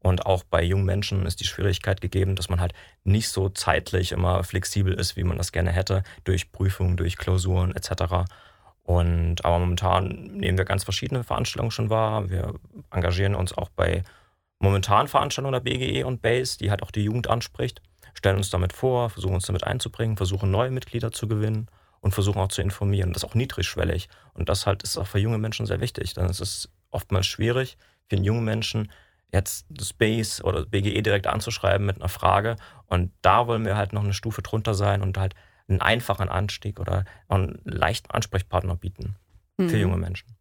Und 0.00 0.26
auch 0.26 0.44
bei 0.44 0.62
jungen 0.62 0.84
Menschen 0.84 1.26
ist 1.26 1.40
die 1.40 1.46
Schwierigkeit 1.46 2.00
gegeben, 2.00 2.36
dass 2.36 2.48
man 2.48 2.60
halt 2.60 2.72
nicht 3.04 3.30
so 3.30 3.48
zeitlich 3.48 4.12
immer 4.12 4.44
flexibel 4.44 4.92
ist, 4.92 5.16
wie 5.16 5.24
man 5.24 5.38
das 5.38 5.50
gerne 5.50 5.72
hätte, 5.72 6.02
durch 6.24 6.52
Prüfungen, 6.52 6.96
durch 6.96 7.16
Klausuren 7.16 7.74
etc. 7.74 8.26
Und 8.88 9.44
aber 9.44 9.58
momentan 9.58 10.08
nehmen 10.32 10.56
wir 10.56 10.64
ganz 10.64 10.82
verschiedene 10.82 11.22
Veranstaltungen 11.22 11.70
schon 11.70 11.90
wahr. 11.90 12.30
Wir 12.30 12.54
engagieren 12.90 13.34
uns 13.34 13.52
auch 13.52 13.68
bei 13.68 14.02
momentanen 14.60 15.08
Veranstaltungen 15.08 15.52
der 15.52 15.60
BGE 15.60 16.04
und 16.04 16.22
BASE, 16.22 16.56
die 16.56 16.70
halt 16.70 16.82
auch 16.82 16.90
die 16.90 17.04
Jugend 17.04 17.28
anspricht, 17.28 17.82
stellen 18.14 18.38
uns 18.38 18.48
damit 18.48 18.72
vor, 18.72 19.10
versuchen 19.10 19.34
uns 19.34 19.44
damit 19.44 19.62
einzubringen, 19.62 20.16
versuchen 20.16 20.50
neue 20.50 20.70
Mitglieder 20.70 21.12
zu 21.12 21.28
gewinnen 21.28 21.66
und 22.00 22.12
versuchen 22.12 22.38
auch 22.38 22.48
zu 22.48 22.62
informieren. 22.62 23.12
Das 23.12 23.24
ist 23.24 23.28
auch 23.28 23.34
niedrigschwellig. 23.34 24.08
Und 24.32 24.48
das 24.48 24.66
halt 24.66 24.82
ist 24.82 24.96
auch 24.96 25.06
für 25.06 25.18
junge 25.18 25.36
Menschen 25.36 25.66
sehr 25.66 25.80
wichtig. 25.80 26.14
Denn 26.14 26.24
es 26.24 26.40
ist 26.40 26.70
oftmals 26.90 27.26
schwierig 27.26 27.76
für 28.08 28.16
einen 28.16 28.24
jungen 28.24 28.44
Menschen, 28.44 28.90
jetzt 29.30 29.66
das 29.68 29.92
BASE 29.92 30.42
oder 30.42 30.64
BGE 30.64 31.02
direkt 31.02 31.26
anzuschreiben 31.26 31.86
mit 31.86 31.96
einer 31.96 32.08
Frage. 32.08 32.56
Und 32.86 33.12
da 33.20 33.46
wollen 33.46 33.66
wir 33.66 33.76
halt 33.76 33.92
noch 33.92 34.02
eine 34.02 34.14
Stufe 34.14 34.40
drunter 34.40 34.72
sein 34.72 35.02
und 35.02 35.18
halt 35.18 35.34
einen 35.68 35.80
einfachen 35.80 36.28
Anstieg 36.28 36.80
oder 36.80 37.04
einen 37.28 37.60
leichten 37.64 38.10
Ansprechpartner 38.10 38.76
bieten 38.76 39.16
mhm. 39.56 39.68
für 39.68 39.76
junge 39.76 39.96
Menschen. 39.96 40.36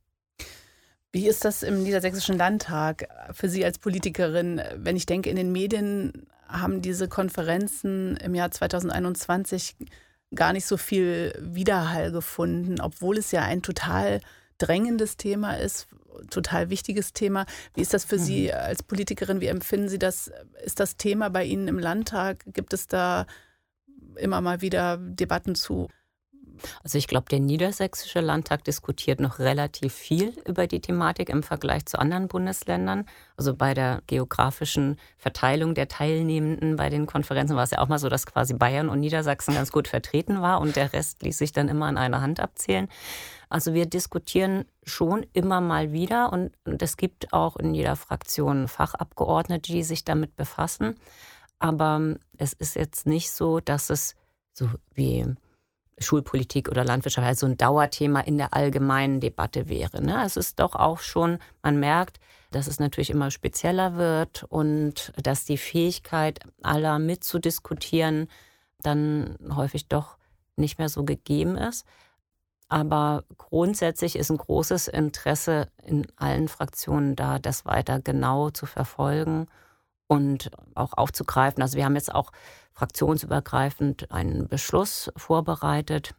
Wie 1.12 1.27
ist 1.27 1.46
das 1.46 1.63
im 1.63 1.84
Niedersächsischen 1.84 2.38
Landtag 2.38 3.07
für 3.31 3.50
Sie 3.50 3.63
als 3.65 3.79
Politikerin? 3.79 4.62
Wenn 4.75 4.96
ich 4.96 5.05
denke, 5.05 5.29
in 5.29 5.36
den 5.36 5.51
Medien 5.51 6.27
haben 6.48 6.81
diese 6.81 7.07
Konferenzen 7.07 8.17
im 8.17 8.36
Jahr 8.36 8.51
2021 8.51 9.75
gar 10.36 10.53
nicht 10.53 10.65
so 10.65 10.77
viel 10.77 11.34
Widerhall 11.39 12.12
gefunden, 12.12 12.81
obwohl 12.81 13.17
es 13.17 13.31
ja 13.31 13.43
ein 13.43 13.62
total 13.62 14.22
drängendes 14.57 15.17
Thema 15.17 15.53
ist, 15.53 15.88
total 16.29 16.69
wichtiges 16.69 17.13
Thema. 17.13 17.46
Wie 17.74 17.81
ist 17.81 17.93
das 17.93 18.05
für 18.05 18.17
mhm. 18.17 18.24
Sie 18.24 18.53
als 18.53 18.84
Politikerin? 18.84 19.41
Wie 19.41 19.48
empfinden 19.48 19.89
Sie 19.89 20.00
das? 20.00 20.31
Ist 20.63 20.79
das 20.79 20.98
Thema 20.98 21.29
bei 21.29 21.46
Ihnen 21.46 21.67
im 21.67 21.79
Landtag? 21.79 22.43
Gibt 22.48 22.74
es 22.74 22.88
da 22.88 23.25
immer 24.19 24.41
mal 24.41 24.62
wieder 24.62 24.97
Debatten 24.97 25.55
zu. 25.55 25.88
Also 26.83 26.97
ich 26.97 27.07
glaube, 27.07 27.27
der 27.29 27.39
Niedersächsische 27.39 28.19
Landtag 28.19 28.63
diskutiert 28.63 29.19
noch 29.19 29.39
relativ 29.39 29.93
viel 29.93 30.33
über 30.45 30.67
die 30.67 30.81
Thematik 30.81 31.29
im 31.29 31.43
Vergleich 31.43 31.86
zu 31.86 32.00
anderen 32.00 32.27
Bundesländern. 32.27 33.05
Also 33.36 33.55
bei 33.55 33.74
der 33.74 34.01
geografischen 34.07 34.97
Verteilung 35.17 35.74
der 35.75 35.88
Teilnehmenden 35.88 36.75
bei 36.75 36.89
den 36.89 37.05
Konferenzen 37.05 37.55
war 37.55 37.63
es 37.63 37.71
ja 37.71 37.79
auch 37.79 37.88
mal 37.88 38.00
so, 38.00 38.09
dass 38.09 38.25
quasi 38.25 38.53
Bayern 38.53 38.89
und 38.89 39.00
Niedersachsen 39.00 39.53
ganz 39.53 39.71
gut 39.71 39.88
vertreten 39.88 40.41
war 40.41 40.62
und 40.62 40.75
der 40.75 40.93
Rest 40.93 41.24
ließ 41.24 41.38
sich 41.38 41.51
dann 41.51 41.69
immer 41.69 41.86
an 41.86 41.97
einer 41.97 42.21
Hand 42.21 42.39
abzählen. 42.39 42.88
Also 43.50 43.74
wir 43.74 43.86
diskutieren 43.86 44.65
schon 44.83 45.25
immer 45.33 45.62
mal 45.62 45.93
wieder 45.93 46.33
und 46.33 46.51
es 46.81 46.97
gibt 46.97 47.31
auch 47.31 47.55
in 47.55 47.74
jeder 47.74 47.95
Fraktion 47.95 48.67
Fachabgeordnete, 48.67 49.71
die 49.71 49.83
sich 49.83 50.03
damit 50.03 50.36
befassen. 50.36 50.95
Aber 51.59 52.15
es 52.37 52.53
ist 52.53 52.75
jetzt 52.75 53.07
nicht 53.07 53.31
so, 53.31 53.59
dass 53.59 53.89
es 53.89 54.15
so 54.53 54.69
wie 54.93 55.25
Schulpolitik 55.99 56.69
oder 56.69 56.83
Landwirtschaft 56.83 57.25
halt 57.25 57.39
so 57.39 57.47
ein 57.47 57.57
Dauerthema 57.57 58.19
in 58.21 58.37
der 58.37 58.53
allgemeinen 58.53 59.19
Debatte 59.19 59.67
wäre. 59.67 60.01
Ne? 60.01 60.23
Es 60.25 60.37
ist 60.37 60.59
doch 60.59 60.75
auch 60.75 60.99
schon, 60.99 61.39
man 61.63 61.79
merkt, 61.79 62.19
dass 62.51 62.67
es 62.67 62.79
natürlich 62.79 63.09
immer 63.09 63.31
spezieller 63.31 63.95
wird 63.95 64.43
und 64.43 65.11
dass 65.21 65.45
die 65.45 65.57
Fähigkeit 65.57 66.39
aller 66.61 66.99
mitzudiskutieren 66.99 68.27
dann 68.83 69.37
häufig 69.55 69.87
doch 69.87 70.17
nicht 70.55 70.77
mehr 70.77 70.89
so 70.89 71.03
gegeben 71.03 71.57
ist. 71.57 71.85
Aber 72.69 73.23
grundsätzlich 73.37 74.15
ist 74.15 74.29
ein 74.29 74.37
großes 74.37 74.87
Interesse 74.87 75.69
in 75.83 76.05
allen 76.15 76.47
Fraktionen 76.47 77.15
da, 77.15 77.39
das 77.39 77.65
weiter 77.65 78.01
genau 78.01 78.49
zu 78.49 78.65
verfolgen 78.65 79.47
und 80.07 80.51
auch 80.75 80.93
aufzugreifen. 80.93 81.61
Also 81.61 81.77
wir 81.77 81.85
haben 81.85 81.95
jetzt 81.95 82.13
auch 82.13 82.31
fraktionsübergreifend 82.73 84.11
einen 84.11 84.47
Beschluss 84.47 85.11
vorbereitet, 85.15 86.15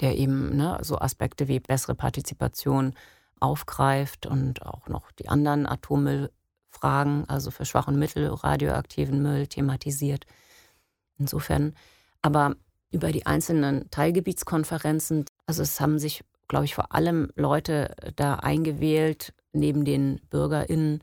der 0.00 0.16
eben 0.16 0.56
ne, 0.56 0.78
so 0.82 0.98
Aspekte 0.98 1.48
wie 1.48 1.60
bessere 1.60 1.94
Partizipation 1.94 2.94
aufgreift 3.40 4.26
und 4.26 4.64
auch 4.64 4.88
noch 4.88 5.12
die 5.12 5.28
anderen 5.28 5.66
Atommüllfragen, 5.66 7.28
also 7.28 7.50
für 7.50 7.64
schwachen 7.64 7.98
Mittel, 7.98 8.28
radioaktiven 8.28 9.20
Müll 9.22 9.46
thematisiert. 9.46 10.24
Insofern, 11.18 11.74
aber 12.22 12.56
über 12.90 13.12
die 13.12 13.26
einzelnen 13.26 13.90
Teilgebietskonferenzen, 13.90 15.26
also 15.46 15.62
es 15.62 15.80
haben 15.80 15.98
sich, 15.98 16.24
glaube 16.48 16.64
ich, 16.64 16.74
vor 16.74 16.94
allem 16.94 17.30
Leute 17.34 17.94
da 18.16 18.36
eingewählt, 18.36 19.34
neben 19.52 19.84
den 19.84 20.20
BürgerInnen, 20.30 21.02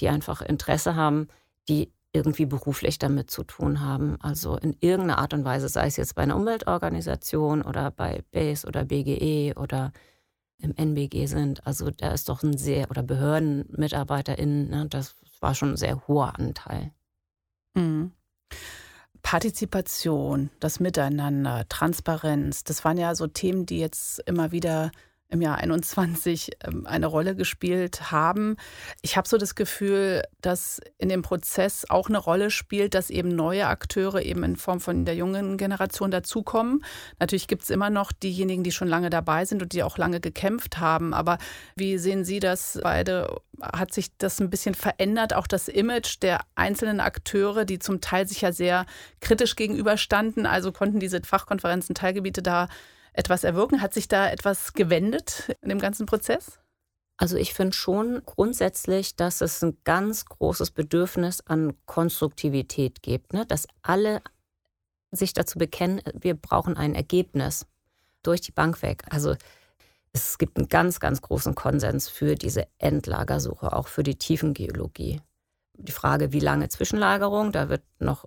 die 0.00 0.08
einfach 0.08 0.42
Interesse 0.42 0.94
haben, 0.94 1.28
die 1.68 1.92
irgendwie 2.12 2.46
beruflich 2.46 2.98
damit 2.98 3.30
zu 3.30 3.44
tun 3.44 3.80
haben. 3.80 4.16
Also 4.20 4.56
in 4.56 4.74
irgendeiner 4.80 5.18
Art 5.18 5.34
und 5.34 5.44
Weise, 5.44 5.68
sei 5.68 5.86
es 5.86 5.96
jetzt 5.96 6.14
bei 6.14 6.22
einer 6.22 6.36
Umweltorganisation 6.36 7.62
oder 7.62 7.90
bei 7.90 8.24
BASE 8.32 8.66
oder 8.66 8.84
BGE 8.84 9.54
oder 9.56 9.92
im 10.58 10.74
NBG 10.74 11.26
sind. 11.26 11.66
Also 11.66 11.90
da 11.90 12.12
ist 12.12 12.28
doch 12.28 12.42
ein 12.42 12.56
sehr, 12.56 12.90
oder 12.90 13.02
BehördenmitarbeiterInnen, 13.02 14.70
ne, 14.70 14.86
das 14.88 15.16
war 15.40 15.54
schon 15.54 15.72
ein 15.72 15.76
sehr 15.76 16.06
hoher 16.08 16.38
Anteil. 16.38 16.92
Mhm. 17.74 18.12
Partizipation, 19.22 20.50
das 20.60 20.80
Miteinander, 20.80 21.68
Transparenz, 21.68 22.64
das 22.64 22.84
waren 22.84 22.96
ja 22.96 23.14
so 23.14 23.26
Themen, 23.26 23.66
die 23.66 23.80
jetzt 23.80 24.20
immer 24.20 24.52
wieder 24.52 24.92
im 25.28 25.42
Jahr 25.42 25.58
21 25.58 26.52
ähm, 26.64 26.86
eine 26.86 27.06
Rolle 27.06 27.34
gespielt 27.34 28.12
haben. 28.12 28.56
Ich 29.02 29.16
habe 29.16 29.28
so 29.28 29.38
das 29.38 29.54
Gefühl, 29.54 30.22
dass 30.40 30.80
in 30.98 31.08
dem 31.08 31.22
Prozess 31.22 31.84
auch 31.88 32.08
eine 32.08 32.18
Rolle 32.18 32.50
spielt, 32.50 32.94
dass 32.94 33.10
eben 33.10 33.28
neue 33.30 33.66
Akteure 33.66 34.22
eben 34.22 34.44
in 34.44 34.56
Form 34.56 34.80
von 34.80 35.04
der 35.04 35.16
jungen 35.16 35.56
Generation 35.56 36.10
dazukommen. 36.10 36.84
Natürlich 37.18 37.48
gibt 37.48 37.64
es 37.64 37.70
immer 37.70 37.90
noch 37.90 38.12
diejenigen, 38.12 38.62
die 38.62 38.72
schon 38.72 38.88
lange 38.88 39.10
dabei 39.10 39.44
sind 39.44 39.62
und 39.62 39.72
die 39.72 39.82
auch 39.82 39.98
lange 39.98 40.20
gekämpft 40.20 40.78
haben. 40.78 41.12
Aber 41.12 41.38
wie 41.74 41.98
sehen 41.98 42.24
Sie 42.24 42.38
das 42.38 42.78
beide? 42.82 43.40
Hat 43.60 43.92
sich 43.92 44.16
das 44.18 44.38
ein 44.38 44.50
bisschen 44.50 44.74
verändert, 44.74 45.34
auch 45.34 45.46
das 45.46 45.68
Image 45.68 46.22
der 46.22 46.40
einzelnen 46.54 47.00
Akteure, 47.00 47.64
die 47.64 47.78
zum 47.78 48.00
Teil 48.00 48.28
sich 48.28 48.42
ja 48.42 48.52
sehr 48.52 48.86
kritisch 49.20 49.56
gegenüberstanden? 49.56 50.46
Also 50.46 50.72
konnten 50.72 51.00
diese 51.00 51.22
Fachkonferenzen, 51.22 51.94
Teilgebiete 51.94 52.42
da 52.42 52.68
etwas 53.16 53.44
erwirken? 53.44 53.80
Hat 53.80 53.94
sich 53.94 54.08
da 54.08 54.28
etwas 54.30 54.72
gewendet 54.72 55.56
in 55.62 55.68
dem 55.68 55.78
ganzen 55.78 56.06
Prozess? 56.06 56.58
Also 57.18 57.36
ich 57.36 57.54
finde 57.54 57.72
schon 57.72 58.22
grundsätzlich, 58.26 59.16
dass 59.16 59.40
es 59.40 59.62
ein 59.62 59.78
ganz 59.84 60.26
großes 60.26 60.70
Bedürfnis 60.70 61.40
an 61.46 61.74
Konstruktivität 61.86 63.02
gibt, 63.02 63.32
ne? 63.32 63.46
dass 63.46 63.66
alle 63.82 64.20
sich 65.10 65.32
dazu 65.32 65.58
bekennen, 65.58 66.02
wir 66.14 66.34
brauchen 66.34 66.76
ein 66.76 66.94
Ergebnis 66.94 67.66
durch 68.22 68.42
die 68.42 68.52
Bank 68.52 68.82
weg. 68.82 69.04
Also 69.08 69.34
es 70.12 70.36
gibt 70.36 70.58
einen 70.58 70.68
ganz, 70.68 71.00
ganz 71.00 71.22
großen 71.22 71.54
Konsens 71.54 72.08
für 72.08 72.34
diese 72.34 72.66
Endlagersuche, 72.78 73.72
auch 73.72 73.88
für 73.88 74.02
die 74.02 74.18
Tiefengeologie. 74.18 75.20
Die 75.74 75.92
Frage, 75.92 76.32
wie 76.32 76.40
lange 76.40 76.68
Zwischenlagerung, 76.68 77.52
da 77.52 77.68
wird 77.68 77.82
noch 77.98 78.26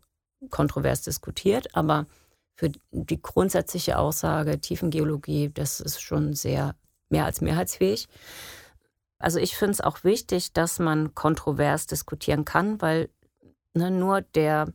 kontrovers 0.50 1.02
diskutiert, 1.02 1.76
aber 1.76 2.08
für 2.60 2.72
die 2.92 3.22
grundsätzliche 3.22 3.98
Aussage 3.98 4.60
Tiefengeologie, 4.60 5.50
das 5.50 5.80
ist 5.80 6.02
schon 6.02 6.34
sehr 6.34 6.76
mehr 7.08 7.24
als 7.24 7.40
mehrheitsfähig. 7.40 8.10
Also 9.18 9.40
ich 9.40 9.56
finde 9.56 9.72
es 9.72 9.82
auch 9.82 10.04
wichtig, 10.04 10.52
dass 10.52 10.78
man 10.78 11.16
kontrovers 11.16 11.88
diskutieren 11.88 12.44
kann, 12.44 12.82
weil 12.82 13.10
ne, 13.74 13.92
nur 13.92 14.22
der 14.22 14.74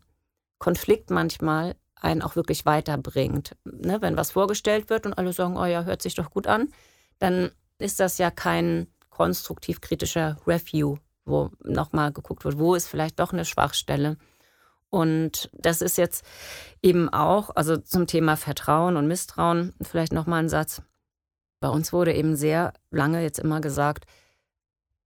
Konflikt 0.58 1.10
manchmal 1.10 1.76
einen 1.96 2.22
auch 2.22 2.36
wirklich 2.36 2.64
weiterbringt. 2.64 3.54
Ne, 3.64 4.00
wenn 4.00 4.16
was 4.16 4.30
vorgestellt 4.30 4.88
wird 4.88 5.04
und 5.04 5.12
alle 5.12 5.34
sagen, 5.34 5.58
oh 5.58 5.66
ja, 5.66 5.84
hört 5.84 6.00
sich 6.00 6.14
doch 6.14 6.30
gut 6.30 6.46
an, 6.46 6.72
dann 7.18 7.50
ist 7.76 8.00
das 8.00 8.16
ja 8.16 8.30
kein 8.30 8.86
konstruktiv 9.10 9.82
kritischer 9.82 10.38
Review, 10.46 10.96
wo 11.26 11.50
nochmal 11.62 12.12
geguckt 12.12 12.46
wird, 12.46 12.58
wo 12.58 12.74
ist 12.74 12.88
vielleicht 12.88 13.20
doch 13.20 13.34
eine 13.34 13.44
Schwachstelle. 13.44 14.16
Und 14.90 15.50
das 15.52 15.80
ist 15.80 15.98
jetzt 15.98 16.24
eben 16.82 17.08
auch, 17.08 17.50
also 17.56 17.76
zum 17.76 18.06
Thema 18.06 18.36
Vertrauen 18.36 18.96
und 18.96 19.08
Misstrauen, 19.08 19.74
vielleicht 19.82 20.12
nochmal 20.12 20.44
ein 20.44 20.48
Satz. 20.48 20.82
Bei 21.60 21.68
uns 21.68 21.92
wurde 21.92 22.12
eben 22.12 22.36
sehr 22.36 22.72
lange 22.90 23.22
jetzt 23.22 23.38
immer 23.38 23.60
gesagt, 23.60 24.04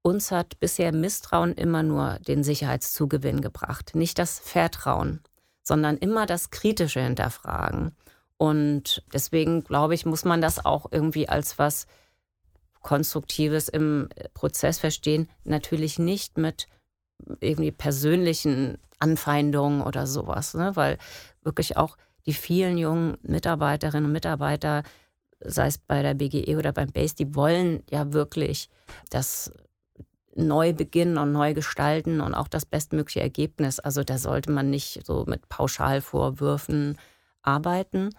uns 0.02 0.30
hat 0.30 0.58
bisher 0.60 0.92
Misstrauen 0.92 1.52
immer 1.54 1.82
nur 1.82 2.18
den 2.26 2.42
Sicherheitszugewinn 2.42 3.40
gebracht, 3.40 3.94
nicht 3.94 4.18
das 4.18 4.38
Vertrauen, 4.38 5.20
sondern 5.62 5.98
immer 5.98 6.26
das 6.26 6.50
kritische 6.50 7.00
Hinterfragen. 7.00 7.96
Und 8.36 9.02
deswegen 9.12 9.64
glaube 9.64 9.94
ich, 9.94 10.06
muss 10.06 10.24
man 10.24 10.40
das 10.40 10.64
auch 10.64 10.86
irgendwie 10.90 11.28
als 11.28 11.58
was 11.58 11.86
Konstruktives 12.80 13.68
im 13.68 14.08
Prozess 14.34 14.78
verstehen. 14.78 15.28
Natürlich 15.44 15.98
nicht 15.98 16.38
mit 16.38 16.68
irgendwie 17.40 17.72
persönlichen 17.72 18.78
Anfeindungen 18.98 19.82
oder 19.82 20.06
sowas, 20.06 20.54
ne? 20.54 20.74
weil 20.74 20.98
wirklich 21.42 21.76
auch 21.76 21.96
die 22.26 22.34
vielen 22.34 22.78
jungen 22.78 23.16
Mitarbeiterinnen 23.22 24.06
und 24.06 24.12
Mitarbeiter, 24.12 24.82
sei 25.40 25.68
es 25.68 25.78
bei 25.78 26.02
der 26.02 26.14
BGE 26.14 26.56
oder 26.56 26.72
beim 26.72 26.90
BASE, 26.90 27.14
die 27.14 27.34
wollen 27.34 27.82
ja 27.90 28.12
wirklich 28.12 28.68
das 29.10 29.52
neu 30.34 30.72
beginnen 30.72 31.18
und 31.18 31.32
neu 31.32 31.54
gestalten 31.54 32.20
und 32.20 32.34
auch 32.34 32.48
das 32.48 32.64
bestmögliche 32.64 33.20
Ergebnis. 33.20 33.80
Also 33.80 34.04
da 34.04 34.18
sollte 34.18 34.50
man 34.50 34.70
nicht 34.70 35.04
so 35.04 35.24
mit 35.26 35.48
Pauschalvorwürfen 35.48 36.98
arbeiten. 37.42 38.10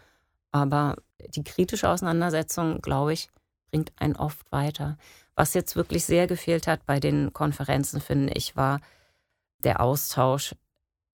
Aber 0.52 0.96
die 1.36 1.44
kritische 1.44 1.90
Auseinandersetzung, 1.90 2.82
glaube 2.82 3.14
ich, 3.14 3.30
bringt 3.72 3.92
einen 3.98 4.16
oft 4.16 4.52
weiter. 4.52 4.98
Was 5.40 5.54
jetzt 5.54 5.78
wirklich 5.78 6.04
sehr 6.04 6.28
gefehlt 6.28 6.68
hat 6.68 6.86
bei 6.86 7.00
den 7.00 7.32
Konferenzen, 7.32 8.02
finde 8.02 8.34
ich, 8.34 8.58
war 8.58 8.82
der 9.64 9.80
Austausch 9.80 10.54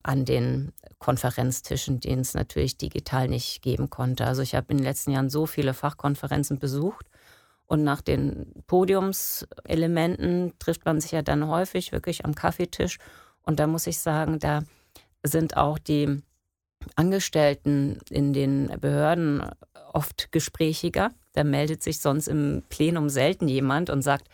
an 0.01 0.25
den 0.25 0.73
Konferenztischen, 0.97 1.99
den 1.99 2.21
es 2.21 2.33
natürlich 2.33 2.75
digital 2.75 3.27
nicht 3.27 3.61
geben 3.61 3.91
konnte. 3.91 4.25
Also 4.25 4.41
ich 4.41 4.55
habe 4.55 4.65
in 4.71 4.77
den 4.77 4.83
letzten 4.83 5.11
Jahren 5.11 5.29
so 5.29 5.45
viele 5.45 5.75
Fachkonferenzen 5.75 6.57
besucht 6.57 7.05
und 7.67 7.83
nach 7.83 8.01
den 8.01 8.51
Podiumselementen 8.65 10.53
trifft 10.57 10.85
man 10.85 10.99
sich 10.99 11.11
ja 11.11 11.21
dann 11.21 11.47
häufig 11.47 11.91
wirklich 11.91 12.25
am 12.25 12.33
Kaffeetisch. 12.33 12.97
Und 13.43 13.59
da 13.59 13.67
muss 13.67 13.85
ich 13.85 13.99
sagen, 13.99 14.39
da 14.39 14.63
sind 15.21 15.55
auch 15.55 15.77
die 15.77 16.23
Angestellten 16.95 17.99
in 18.09 18.33
den 18.33 18.75
Behörden 18.81 19.51
oft 19.93 20.31
gesprächiger. 20.31 21.11
Da 21.35 21.43
meldet 21.43 21.83
sich 21.83 21.99
sonst 21.99 22.27
im 22.27 22.63
Plenum 22.69 23.09
selten 23.09 23.47
jemand 23.47 23.89
und 23.89 24.01
sagt, 24.01 24.27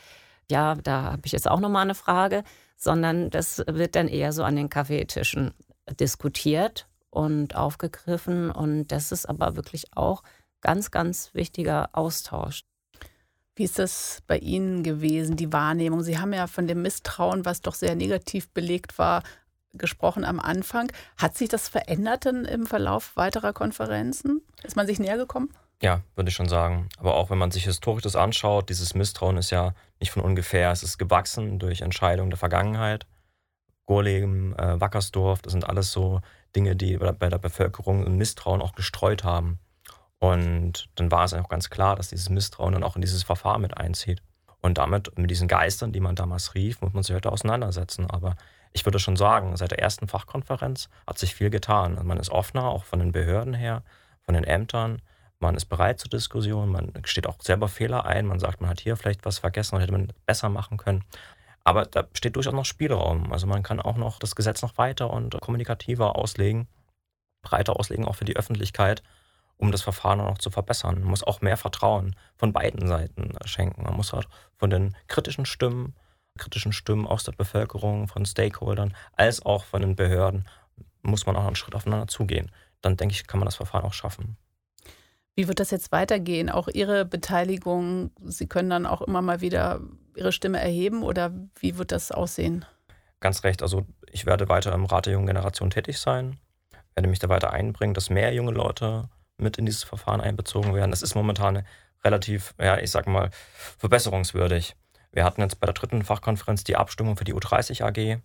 ja, 0.50 0.76
da 0.76 1.04
habe 1.12 1.24
ich 1.26 1.32
jetzt 1.32 1.50
auch 1.50 1.60
noch 1.60 1.70
mal 1.70 1.82
eine 1.82 1.96
Frage, 1.96 2.44
sondern 2.78 3.30
das 3.30 3.64
wird 3.68 3.96
dann 3.96 4.08
eher 4.08 4.32
so 4.34 4.44
an 4.44 4.56
den 4.56 4.70
Kaffeetischen 4.70 5.54
diskutiert 6.00 6.88
und 7.10 7.56
aufgegriffen. 7.56 8.52
Und 8.52 8.88
das 8.88 9.12
ist 9.12 9.28
aber 9.28 9.56
wirklich 9.56 9.86
auch 9.96 10.24
ganz, 10.62 10.92
ganz 10.92 11.34
wichtiger 11.34 11.90
Austausch. 11.94 12.64
Wie 13.56 13.64
ist 13.64 13.80
das 13.80 14.22
bei 14.28 14.38
Ihnen 14.38 14.84
gewesen, 14.84 15.36
die 15.36 15.52
Wahrnehmung? 15.52 16.04
Sie 16.04 16.20
haben 16.20 16.34
ja 16.34 16.48
von 16.48 16.68
dem 16.68 16.84
Misstrauen, 16.84 17.46
was 17.46 17.62
doch 17.62 17.76
sehr 17.76 17.96
negativ 17.96 18.50
belegt 18.50 18.98
war, 18.98 19.24
gesprochen 19.74 20.24
am 20.24 20.40
Anfang. 20.40 20.92
Hat 21.18 21.38
sich 21.38 21.50
das 21.50 21.68
verändert 21.68 22.26
denn 22.26 22.46
im 22.46 22.66
Verlauf 22.66 23.16
weiterer 23.16 23.54
Konferenzen? 23.54 24.42
Ist 24.64 24.76
man 24.76 24.88
sich 24.88 25.00
näher 25.00 25.18
gekommen? 25.18 25.50
Ja, 25.82 26.02
würde 26.16 26.30
ich 26.30 26.36
schon 26.36 26.48
sagen. 26.48 26.90
Aber 26.98 27.16
auch 27.16 27.30
wenn 27.32 27.40
man 27.40 27.52
sich 27.52 27.64
historisch 27.64 28.04
das 28.04 28.16
anschaut, 28.16 28.70
dieses 28.70 28.94
Misstrauen 28.94 29.38
ist 29.38 29.50
ja 29.50 29.74
nicht 30.00 30.12
von 30.12 30.22
ungefähr. 30.22 30.72
Es 30.72 30.84
ist 30.84 31.00
gewachsen 31.00 31.58
durch 31.58 31.82
Entscheidungen 31.82 32.30
der 32.30 32.38
Vergangenheit. 32.38 33.08
Gorleben, 33.88 34.58
äh, 34.58 34.80
Wackersdorf, 34.80 35.42
das 35.42 35.54
sind 35.54 35.68
alles 35.68 35.92
so 35.92 36.22
Dinge, 36.56 36.76
die 36.76 36.98
bei 36.98 37.30
der 37.30 37.40
Bevölkerung 37.40 38.06
ein 38.06 38.16
Misstrauen 38.16 38.62
auch 38.62 38.74
gestreut 38.74 39.24
haben. 39.24 39.60
Und 40.20 40.88
dann 40.96 41.10
war 41.10 41.24
es 41.24 41.34
auch 41.34 41.50
ganz 41.50 41.72
klar, 41.72 41.96
dass 41.96 42.10
dieses 42.10 42.30
Misstrauen 42.30 42.74
dann 42.74 42.84
auch 42.84 42.96
in 42.96 43.02
dieses 43.02 43.24
Verfahren 43.24 43.62
mit 43.62 43.76
einzieht. 43.76 44.22
Und 44.62 44.78
damit, 44.78 45.18
mit 45.18 45.32
diesen 45.32 45.48
Geistern, 45.48 45.92
die 45.92 46.00
man 46.00 46.16
damals 46.16 46.54
rief, 46.54 46.82
muss 46.82 46.94
man 46.94 47.02
sich 47.02 47.16
heute 47.16 47.32
auseinandersetzen. 47.32 48.08
Aber 48.08 48.36
ich 48.72 48.86
würde 48.86 49.00
schon 49.00 49.16
sagen, 49.16 49.58
seit 49.58 49.72
der 49.72 49.80
ersten 49.80 50.08
Fachkonferenz 50.08 50.90
hat 51.08 51.18
sich 51.18 51.34
viel 51.34 51.50
getan. 51.50 52.00
Man 52.04 52.20
ist 52.20 52.30
offener, 52.30 52.66
auch 52.66 52.84
von 52.84 53.00
den 53.00 53.12
Behörden 53.12 53.56
her, 53.56 53.82
von 54.22 54.36
den 54.36 54.44
Ämtern. 54.44 55.02
Man 55.42 55.56
ist 55.56 55.66
bereit 55.66 56.00
zur 56.00 56.12
Diskussion, 56.12 56.72
man 56.72 56.94
steht 57.04 57.26
auch 57.26 57.42
selber 57.42 57.68
Fehler 57.68 58.06
ein, 58.06 58.28
man 58.28 58.40
sagt, 58.40 58.62
man 58.62 58.70
hat 58.70 58.80
hier 58.80 58.96
vielleicht 58.96 59.26
was 59.26 59.40
vergessen 59.40 59.76
und 59.76 59.82
hätte 59.82 59.92
man 59.92 60.14
besser 60.28 60.50
machen 60.50 60.78
können. 60.78 61.04
Aber 61.64 61.86
da 61.86 62.08
steht 62.14 62.36
durchaus 62.36 62.54
noch 62.54 62.66
Spielraum. 62.66 63.34
Also 63.34 63.48
man 63.48 63.64
kann 63.64 63.80
auch 63.80 63.98
noch 63.98 64.20
das 64.20 64.36
Gesetz 64.36 64.62
noch 64.62 64.78
weiter 64.78 65.10
und 65.12 65.40
kommunikativer 65.42 66.16
auslegen, 66.16 66.68
breiter 67.42 67.80
auslegen, 67.80 68.06
auch 68.06 68.16
für 68.16 68.26
die 68.26 68.36
Öffentlichkeit, 68.36 69.02
um 69.58 69.72
das 69.72 69.82
Verfahren 69.82 70.20
noch 70.20 70.38
zu 70.38 70.52
verbessern. 70.52 71.00
Man 71.00 71.10
muss 71.10 71.24
auch 71.24 71.42
mehr 71.42 71.58
Vertrauen 71.58 72.16
von 72.36 72.54
beiden 72.54 72.88
Seiten 72.88 73.34
schenken. 73.46 73.82
Man 73.82 73.96
muss 73.96 74.14
halt 74.14 74.28
von 74.58 74.70
den 74.70 74.96
kritischen 75.08 75.48
Stimmen, 75.48 75.96
kritischen 76.38 76.72
Stimmen 76.72 77.08
aus 77.08 77.24
der 77.24 77.32
Bevölkerung, 77.32 78.08
von 78.08 78.28
Stakeholdern, 78.28 78.96
als 79.14 79.44
auch 79.44 79.64
von 79.64 79.82
den 79.82 79.96
Behörden, 79.96 80.48
muss 81.02 81.26
man 81.26 81.36
auch 81.36 81.48
einen 81.48 81.56
Schritt 81.56 81.74
aufeinander 81.74 82.08
zugehen. 82.08 82.52
Dann 82.82 82.96
denke 82.96 83.14
ich, 83.14 83.26
kann 83.26 83.40
man 83.40 83.48
das 83.48 83.56
Verfahren 83.56 83.86
auch 83.86 83.94
schaffen. 83.94 84.38
Wie 85.36 85.48
wird 85.48 85.60
das 85.60 85.72
jetzt 85.72 85.92
weitergehen? 85.92 86.50
Auch 86.50 86.68
Ihre 86.68 87.06
Beteiligung, 87.06 88.12
Sie 88.24 88.48
können 88.48 88.70
dann 88.70 88.86
auch 88.86 89.02
immer 89.02 89.22
mal 89.22 89.42
wieder 89.42 89.82
Ihre 90.16 90.32
Stimme 90.32 90.60
erheben 90.60 91.04
oder 91.04 91.32
wie 91.60 91.78
wird 91.78 91.92
das 91.92 92.12
aussehen? 92.12 92.66
Ganz 93.22 93.44
recht. 93.44 93.62
Also 93.62 93.86
ich 94.12 94.26
werde 94.26 94.50
weiter 94.50 94.74
im 94.74 94.86
Rat 94.86 95.06
der 95.06 95.14
jungen 95.14 95.28
Generation 95.28 95.70
tätig 95.70 96.00
sein, 96.00 96.38
werde 96.96 97.10
mich 97.10 97.20
da 97.20 97.30
weiter 97.30 97.52
einbringen, 97.52 97.94
dass 97.94 98.10
mehr 98.10 98.34
junge 98.34 98.52
Leute 98.52 99.10
mit 99.38 99.58
in 99.58 99.66
dieses 99.66 99.84
Verfahren 99.84 100.22
einbezogen 100.22 100.76
werden. 100.76 100.92
Das 100.92 101.02
ist 101.02 101.16
momentan 101.16 101.64
relativ, 102.04 102.54
ja, 102.60 102.78
ich 102.78 102.92
sag 102.92 103.08
mal, 103.08 103.30
verbesserungswürdig. 103.78 104.76
Wir 105.12 105.24
hatten 105.24 105.42
jetzt 105.42 105.60
bei 105.60 105.66
der 105.66 105.74
dritten 105.74 106.04
Fachkonferenz 106.04 106.64
die 106.64 106.76
Abstimmung 106.76 107.18
für 107.18 107.24
die 107.24 107.34
U30 107.34 107.84
AG. 107.84 108.22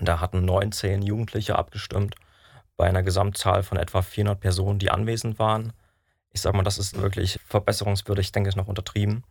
Da 0.00 0.20
hatten 0.20 0.44
19 0.44 1.02
Jugendliche 1.02 1.56
abgestimmt 1.56 2.14
bei 2.76 2.86
einer 2.86 3.02
Gesamtzahl 3.02 3.62
von 3.62 3.78
etwa 3.78 4.02
400 4.02 4.38
Personen, 4.38 4.78
die 4.78 4.90
anwesend 4.90 5.38
waren. 5.38 5.72
Ich 6.32 6.40
sage 6.40 6.56
mal, 6.56 6.62
das 6.62 6.78
ist 6.78 7.00
wirklich 7.00 7.40
verbesserungswürdig, 7.46 8.26
ich 8.26 8.32
denke, 8.32 8.48
ist 8.48 8.56
noch 8.56 8.68
untertrieben. 8.68 9.24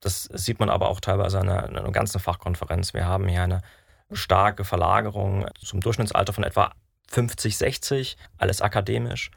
Das 0.00 0.24
sieht 0.24 0.58
man 0.58 0.68
aber 0.68 0.88
auch 0.88 1.00
teilweise 1.00 1.38
an 1.38 1.48
einer, 1.48 1.64
einer 1.64 1.92
ganzen 1.92 2.18
Fachkonferenz. 2.18 2.94
Wir 2.94 3.06
haben 3.06 3.28
hier 3.28 3.42
eine 3.42 3.62
starke 4.10 4.64
Verlagerung 4.64 5.46
zum 5.60 5.80
Durchschnittsalter 5.80 6.32
von 6.32 6.44
etwa 6.44 6.72
50, 7.08 7.56
60, 7.56 8.16
alles 8.38 8.60
akademisch 8.60 9.30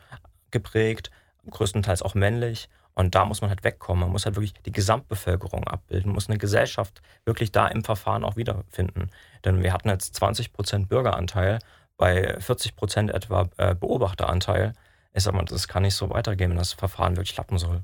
geprägt, 0.52 1.12
größtenteils 1.50 2.02
auch 2.02 2.16
männlich. 2.16 2.70
Und 2.96 3.14
da 3.14 3.26
muss 3.26 3.42
man 3.42 3.50
halt 3.50 3.64
wegkommen. 3.66 4.02
Man 4.02 4.12
muss 4.12 4.26
halt 4.26 4.38
wirklich 4.38 4.54
die 4.66 4.72
Gesamtbevölkerung 4.72 5.66
abbilden, 5.66 6.14
muss 6.14 6.30
eine 6.30 6.38
Gesellschaft 6.38 7.02
wirklich 7.26 7.52
da 7.52 7.68
im 7.68 7.84
Verfahren 7.84 8.24
auch 8.24 8.38
wiederfinden. 8.38 9.12
Denn 9.44 9.62
wir 9.62 9.74
hatten 9.74 9.90
jetzt 9.90 10.16
20 10.16 10.54
Prozent 10.54 10.88
Bürgeranteil 10.88 11.60
bei 11.98 12.40
40 12.40 12.76
Prozent 12.76 13.12
etwa 13.12 13.50
äh, 13.58 13.76
Beobachteranteil. 13.76 14.74
Ich 15.16 15.24
sag 15.24 15.34
mal, 15.34 15.46
das 15.46 15.70
kann 15.70 15.84
nicht 15.84 15.96
so 15.96 16.10
weitergehen, 16.10 16.52
wenn 16.52 16.58
das 16.58 16.74
Verfahren 16.74 17.16
wirklich 17.16 17.36
klappen 17.36 17.58
soll. 17.58 17.82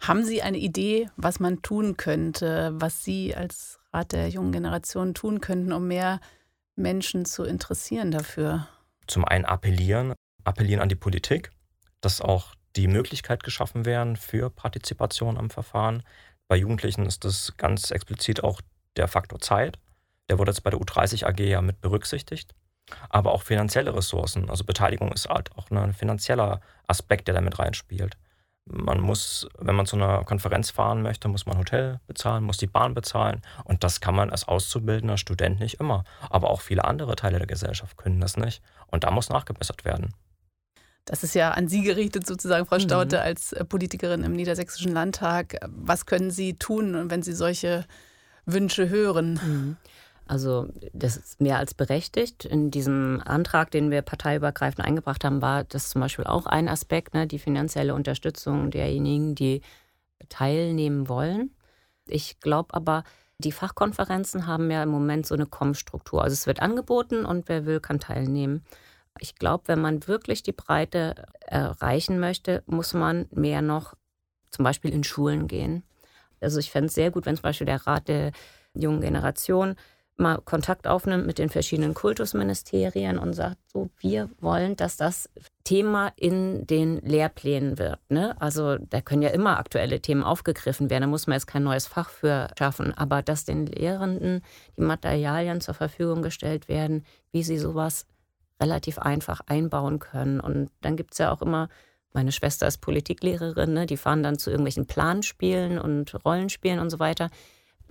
Haben 0.00 0.24
Sie 0.24 0.42
eine 0.42 0.58
Idee, 0.58 1.08
was 1.16 1.40
man 1.40 1.60
tun 1.62 1.96
könnte, 1.96 2.72
was 2.74 3.02
Sie 3.02 3.34
als 3.34 3.80
Rat 3.92 4.12
der 4.12 4.28
jungen 4.28 4.52
Generation 4.52 5.14
tun 5.14 5.40
könnten, 5.40 5.72
um 5.72 5.88
mehr 5.88 6.20
Menschen 6.76 7.24
zu 7.24 7.42
interessieren 7.42 8.12
dafür? 8.12 8.68
Zum 9.08 9.24
einen 9.24 9.44
appellieren, 9.44 10.14
appellieren 10.44 10.80
an 10.80 10.88
die 10.88 10.94
Politik, 10.94 11.50
dass 12.00 12.20
auch 12.20 12.54
die 12.76 12.86
Möglichkeit 12.86 13.42
geschaffen 13.42 13.84
werden 13.84 14.16
für 14.16 14.50
Partizipation 14.50 15.36
am 15.36 15.50
Verfahren. 15.50 16.04
Bei 16.46 16.56
Jugendlichen 16.56 17.06
ist 17.06 17.24
das 17.24 17.56
ganz 17.56 17.90
explizit 17.90 18.44
auch 18.44 18.60
der 18.96 19.08
Faktor 19.08 19.40
Zeit. 19.40 19.78
Der 20.28 20.38
wurde 20.38 20.52
jetzt 20.52 20.62
bei 20.62 20.70
der 20.70 20.78
U30 20.78 21.26
AG 21.26 21.40
ja 21.40 21.60
mit 21.60 21.80
berücksichtigt 21.80 22.54
aber 23.08 23.32
auch 23.32 23.42
finanzielle 23.42 23.94
Ressourcen. 23.94 24.50
Also 24.50 24.64
Beteiligung 24.64 25.12
ist 25.12 25.28
halt 25.28 25.50
auch 25.56 25.70
ein 25.70 25.92
finanzieller 25.92 26.60
Aspekt, 26.86 27.28
der 27.28 27.34
damit 27.34 27.58
reinspielt. 27.58 28.16
Man 28.66 29.00
muss, 29.00 29.46
wenn 29.58 29.76
man 29.76 29.84
zu 29.84 29.96
einer 29.96 30.24
Konferenz 30.24 30.70
fahren 30.70 31.02
möchte, 31.02 31.28
muss 31.28 31.44
man 31.44 31.58
Hotel 31.58 32.00
bezahlen, 32.06 32.44
muss 32.44 32.56
die 32.56 32.66
Bahn 32.66 32.94
bezahlen. 32.94 33.42
Und 33.64 33.84
das 33.84 34.00
kann 34.00 34.14
man 34.14 34.30
als 34.30 34.48
auszubildender 34.48 35.18
Student 35.18 35.60
nicht 35.60 35.80
immer. 35.80 36.04
Aber 36.30 36.48
auch 36.48 36.62
viele 36.62 36.84
andere 36.84 37.14
Teile 37.14 37.38
der 37.38 37.46
Gesellschaft 37.46 37.98
können 37.98 38.20
das 38.20 38.38
nicht. 38.38 38.62
Und 38.86 39.04
da 39.04 39.10
muss 39.10 39.28
nachgebessert 39.28 39.84
werden. 39.84 40.14
Das 41.04 41.22
ist 41.22 41.34
ja 41.34 41.50
an 41.50 41.68
Sie 41.68 41.82
gerichtet, 41.82 42.26
sozusagen, 42.26 42.64
Frau 42.64 42.78
Staute, 42.78 43.16
mhm. 43.16 43.22
als 43.22 43.52
äh, 43.52 43.64
Politikerin 43.64 44.24
im 44.24 44.32
Niedersächsischen 44.32 44.92
Landtag. 44.92 45.56
Was 45.66 46.06
können 46.06 46.30
Sie 46.30 46.54
tun, 46.54 47.10
wenn 47.10 47.22
Sie 47.22 47.34
solche 47.34 47.84
Wünsche 48.46 48.88
hören? 48.88 49.34
Mhm. 49.34 49.76
Also 50.26 50.68
das 50.92 51.16
ist 51.16 51.40
mehr 51.40 51.58
als 51.58 51.74
berechtigt. 51.74 52.44
In 52.44 52.70
diesem 52.70 53.20
Antrag, 53.24 53.70
den 53.70 53.90
wir 53.90 54.02
parteiübergreifend 54.02 54.86
eingebracht 54.86 55.24
haben, 55.24 55.42
war 55.42 55.64
das 55.64 55.90
zum 55.90 56.00
Beispiel 56.00 56.24
auch 56.24 56.46
ein 56.46 56.68
Aspekt, 56.68 57.14
ne, 57.14 57.26
die 57.26 57.38
finanzielle 57.38 57.94
Unterstützung 57.94 58.70
derjenigen, 58.70 59.34
die 59.34 59.60
teilnehmen 60.30 61.08
wollen. 61.08 61.54
Ich 62.06 62.40
glaube 62.40 62.72
aber, 62.72 63.04
die 63.38 63.52
Fachkonferenzen 63.52 64.46
haben 64.46 64.70
ja 64.70 64.82
im 64.82 64.88
Moment 64.88 65.26
so 65.26 65.34
eine 65.34 65.46
Kommstruktur. 65.46 66.22
Also 66.22 66.34
es 66.34 66.46
wird 66.46 66.62
angeboten 66.62 67.26
und 67.26 67.48
wer 67.48 67.66
will, 67.66 67.80
kann 67.80 68.00
teilnehmen. 68.00 68.64
Ich 69.20 69.36
glaube, 69.36 69.64
wenn 69.66 69.80
man 69.80 70.06
wirklich 70.08 70.42
die 70.42 70.52
Breite 70.52 71.26
erreichen 71.40 72.18
möchte, 72.18 72.62
muss 72.66 72.94
man 72.94 73.26
mehr 73.30 73.60
noch 73.60 73.94
zum 74.50 74.64
Beispiel 74.64 74.92
in 74.92 75.04
Schulen 75.04 75.46
gehen. 75.48 75.82
Also 76.40 76.58
ich 76.58 76.70
fände 76.70 76.86
es 76.86 76.94
sehr 76.94 77.10
gut, 77.10 77.26
wenn 77.26 77.36
zum 77.36 77.42
Beispiel 77.42 77.66
der 77.66 77.86
Rat 77.86 78.08
der 78.08 78.32
jungen 78.74 79.00
Generation 79.00 79.76
mal 80.16 80.38
Kontakt 80.38 80.86
aufnimmt 80.86 81.26
mit 81.26 81.38
den 81.38 81.48
verschiedenen 81.48 81.94
Kultusministerien 81.94 83.18
und 83.18 83.32
sagt, 83.32 83.58
so, 83.66 83.90
wir 83.98 84.30
wollen, 84.40 84.76
dass 84.76 84.96
das 84.96 85.28
Thema 85.64 86.12
in 86.16 86.66
den 86.66 86.98
Lehrplänen 86.98 87.78
wird. 87.78 87.98
Ne? 88.08 88.40
Also 88.40 88.76
da 88.78 89.00
können 89.00 89.22
ja 89.22 89.30
immer 89.30 89.58
aktuelle 89.58 90.00
Themen 90.00 90.22
aufgegriffen 90.22 90.88
werden, 90.88 91.02
da 91.02 91.06
muss 91.08 91.26
man 91.26 91.34
jetzt 91.34 91.46
kein 91.46 91.64
neues 91.64 91.86
Fach 91.86 92.10
für 92.10 92.48
schaffen, 92.58 92.96
aber 92.96 93.22
dass 93.22 93.44
den 93.44 93.66
Lehrenden 93.66 94.42
die 94.76 94.82
Materialien 94.82 95.60
zur 95.60 95.74
Verfügung 95.74 96.22
gestellt 96.22 96.68
werden, 96.68 97.04
wie 97.32 97.42
sie 97.42 97.58
sowas 97.58 98.06
relativ 98.60 98.98
einfach 98.98 99.40
einbauen 99.46 99.98
können. 99.98 100.38
Und 100.38 100.70
dann 100.80 100.96
gibt 100.96 101.12
es 101.12 101.18
ja 101.18 101.32
auch 101.32 101.42
immer 101.42 101.68
meine 102.16 102.30
Schwester 102.30 102.68
ist 102.68 102.78
Politiklehrerin, 102.78 103.72
ne? 103.72 103.86
die 103.86 103.96
fahren 103.96 104.22
dann 104.22 104.38
zu 104.38 104.50
irgendwelchen 104.50 104.86
Planspielen 104.86 105.80
und 105.80 106.14
Rollenspielen 106.24 106.78
und 106.78 106.90
so 106.90 107.00
weiter 107.00 107.28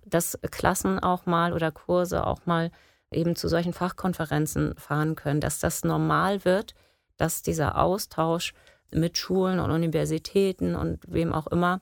dass 0.05 0.39
Klassen 0.51 0.99
auch 0.99 1.25
mal 1.25 1.53
oder 1.53 1.71
Kurse 1.71 2.25
auch 2.25 2.45
mal 2.45 2.71
eben 3.11 3.35
zu 3.35 3.47
solchen 3.47 3.73
Fachkonferenzen 3.73 4.75
fahren 4.77 5.15
können, 5.15 5.39
dass 5.39 5.59
das 5.59 5.83
normal 5.83 6.45
wird, 6.45 6.73
dass 7.17 7.41
dieser 7.41 7.77
Austausch 7.77 8.53
mit 8.91 9.17
Schulen 9.17 9.59
und 9.59 9.71
Universitäten 9.71 10.75
und 10.75 10.99
wem 11.07 11.33
auch 11.33 11.47
immer 11.47 11.79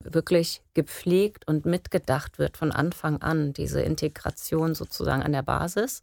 wirklich 0.00 0.62
gepflegt 0.74 1.46
und 1.46 1.64
mitgedacht 1.64 2.38
wird 2.38 2.56
von 2.56 2.72
Anfang 2.72 3.22
an, 3.22 3.52
diese 3.52 3.82
Integration 3.82 4.74
sozusagen 4.74 5.22
an 5.22 5.32
der 5.32 5.42
Basis 5.42 6.00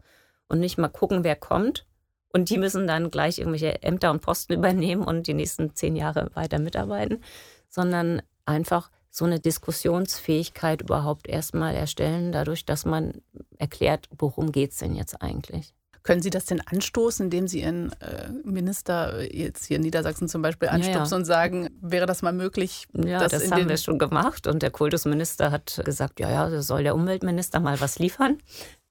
und 0.47 0.59
nicht 0.59 0.77
mal 0.77 0.87
gucken, 0.89 1.23
wer 1.23 1.35
kommt. 1.35 1.85
Und 2.31 2.49
die 2.49 2.57
müssen 2.57 2.87
dann 2.87 3.09
gleich 3.11 3.39
irgendwelche 3.39 3.81
Ämter 3.81 4.11
und 4.11 4.21
Posten 4.21 4.53
übernehmen 4.53 5.03
und 5.03 5.27
die 5.27 5.33
nächsten 5.33 5.75
zehn 5.75 5.95
Jahre 5.95 6.29
weiter 6.35 6.59
mitarbeiten, 6.59 7.23
sondern 7.69 8.21
einfach 8.45 8.91
so 9.19 9.25
eine 9.25 9.39
Diskussionsfähigkeit 9.39 10.81
überhaupt 10.81 11.27
erstmal 11.27 11.75
erstellen, 11.75 12.31
dadurch, 12.31 12.65
dass 12.65 12.85
man 12.85 13.21
erklärt, 13.57 14.09
worum 14.17 14.51
geht 14.51 14.71
es 14.71 14.77
denn 14.77 14.95
jetzt 14.95 15.21
eigentlich. 15.21 15.73
Können 16.03 16.21
Sie 16.21 16.29
das 16.29 16.45
denn 16.45 16.61
anstoßen, 16.61 17.25
indem 17.25 17.47
Sie 17.47 17.61
Ihren 17.61 17.91
äh, 18.01 18.29
Minister 18.43 19.21
jetzt 19.31 19.65
hier 19.65 19.75
in 19.75 19.83
Niedersachsen 19.83 20.29
zum 20.29 20.41
Beispiel 20.41 20.69
anstupsen 20.69 21.03
ja, 21.03 21.05
ja. 21.05 21.15
und 21.17 21.25
sagen, 21.25 21.69
wäre 21.81 22.05
das 22.05 22.21
mal 22.21 22.31
möglich? 22.31 22.87
Ja, 22.93 23.27
das 23.27 23.51
haben 23.51 23.67
wir 23.67 23.77
schon 23.77 23.99
gemacht 23.99 24.47
und 24.47 24.63
der 24.63 24.71
Kultusminister 24.71 25.51
hat 25.51 25.81
gesagt, 25.83 26.21
ja, 26.21 26.31
ja, 26.31 26.61
soll 26.61 26.83
der 26.83 26.95
Umweltminister 26.95 27.59
mal 27.59 27.79
was 27.81 27.99
liefern. 27.99 28.37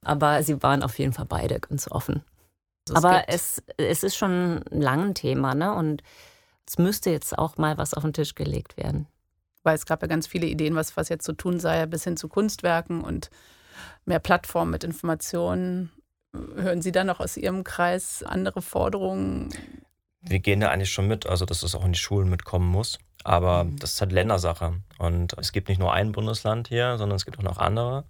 Aber 0.04 0.42
sie 0.42 0.62
waren 0.62 0.82
auf 0.82 0.98
jeden 0.98 1.14
Fall 1.14 1.26
beide 1.26 1.58
ganz 1.58 1.90
offen. 1.90 2.22
Also 2.90 3.08
Aber 3.08 3.24
es, 3.28 3.62
es 3.78 4.02
ist 4.02 4.16
schon 4.16 4.62
ein 4.70 4.80
langes 4.80 5.14
Thema, 5.14 5.54
ne? 5.54 5.74
Und 5.74 6.02
es 6.66 6.78
müsste 6.78 7.10
jetzt 7.10 7.36
auch 7.38 7.56
mal 7.56 7.78
was 7.78 7.94
auf 7.94 8.02
den 8.02 8.12
Tisch 8.12 8.34
gelegt 8.34 8.76
werden 8.76 9.06
weil 9.68 9.76
es 9.76 9.86
gab 9.86 10.02
ja 10.02 10.08
ganz 10.08 10.26
viele 10.26 10.46
Ideen, 10.46 10.74
was, 10.74 10.96
was 10.96 11.10
jetzt 11.10 11.24
zu 11.24 11.34
tun 11.34 11.60
sei, 11.60 11.86
bis 11.86 12.04
hin 12.04 12.16
zu 12.16 12.28
Kunstwerken 12.28 13.02
und 13.02 13.30
mehr 14.06 14.18
Plattformen 14.18 14.70
mit 14.70 14.82
Informationen. 14.82 15.92
Hören 16.32 16.82
Sie 16.82 16.90
da 16.92 17.04
noch 17.04 17.20
aus 17.20 17.36
Ihrem 17.36 17.64
Kreis 17.64 18.22
andere 18.22 18.62
Forderungen? 18.62 19.50
wir 20.20 20.40
gehen 20.40 20.60
da 20.60 20.70
eigentlich 20.70 20.92
schon 20.92 21.08
mit, 21.08 21.26
also 21.26 21.44
dass 21.44 21.62
es 21.62 21.74
auch 21.74 21.84
in 21.84 21.92
die 21.92 21.98
Schulen 21.98 22.28
mitkommen 22.28 22.68
muss. 22.68 22.98
Aber 23.24 23.64
mhm. 23.64 23.78
das 23.78 23.94
ist 23.94 24.00
halt 24.00 24.12
Ländersache. 24.12 24.74
Und 24.98 25.36
es 25.38 25.52
gibt 25.52 25.68
nicht 25.68 25.78
nur 25.78 25.92
ein 25.92 26.12
Bundesland 26.12 26.68
hier, 26.68 26.98
sondern 26.98 27.16
es 27.16 27.24
gibt 27.24 27.38
auch 27.38 27.42
noch 27.42 27.58
andere. 27.58 28.04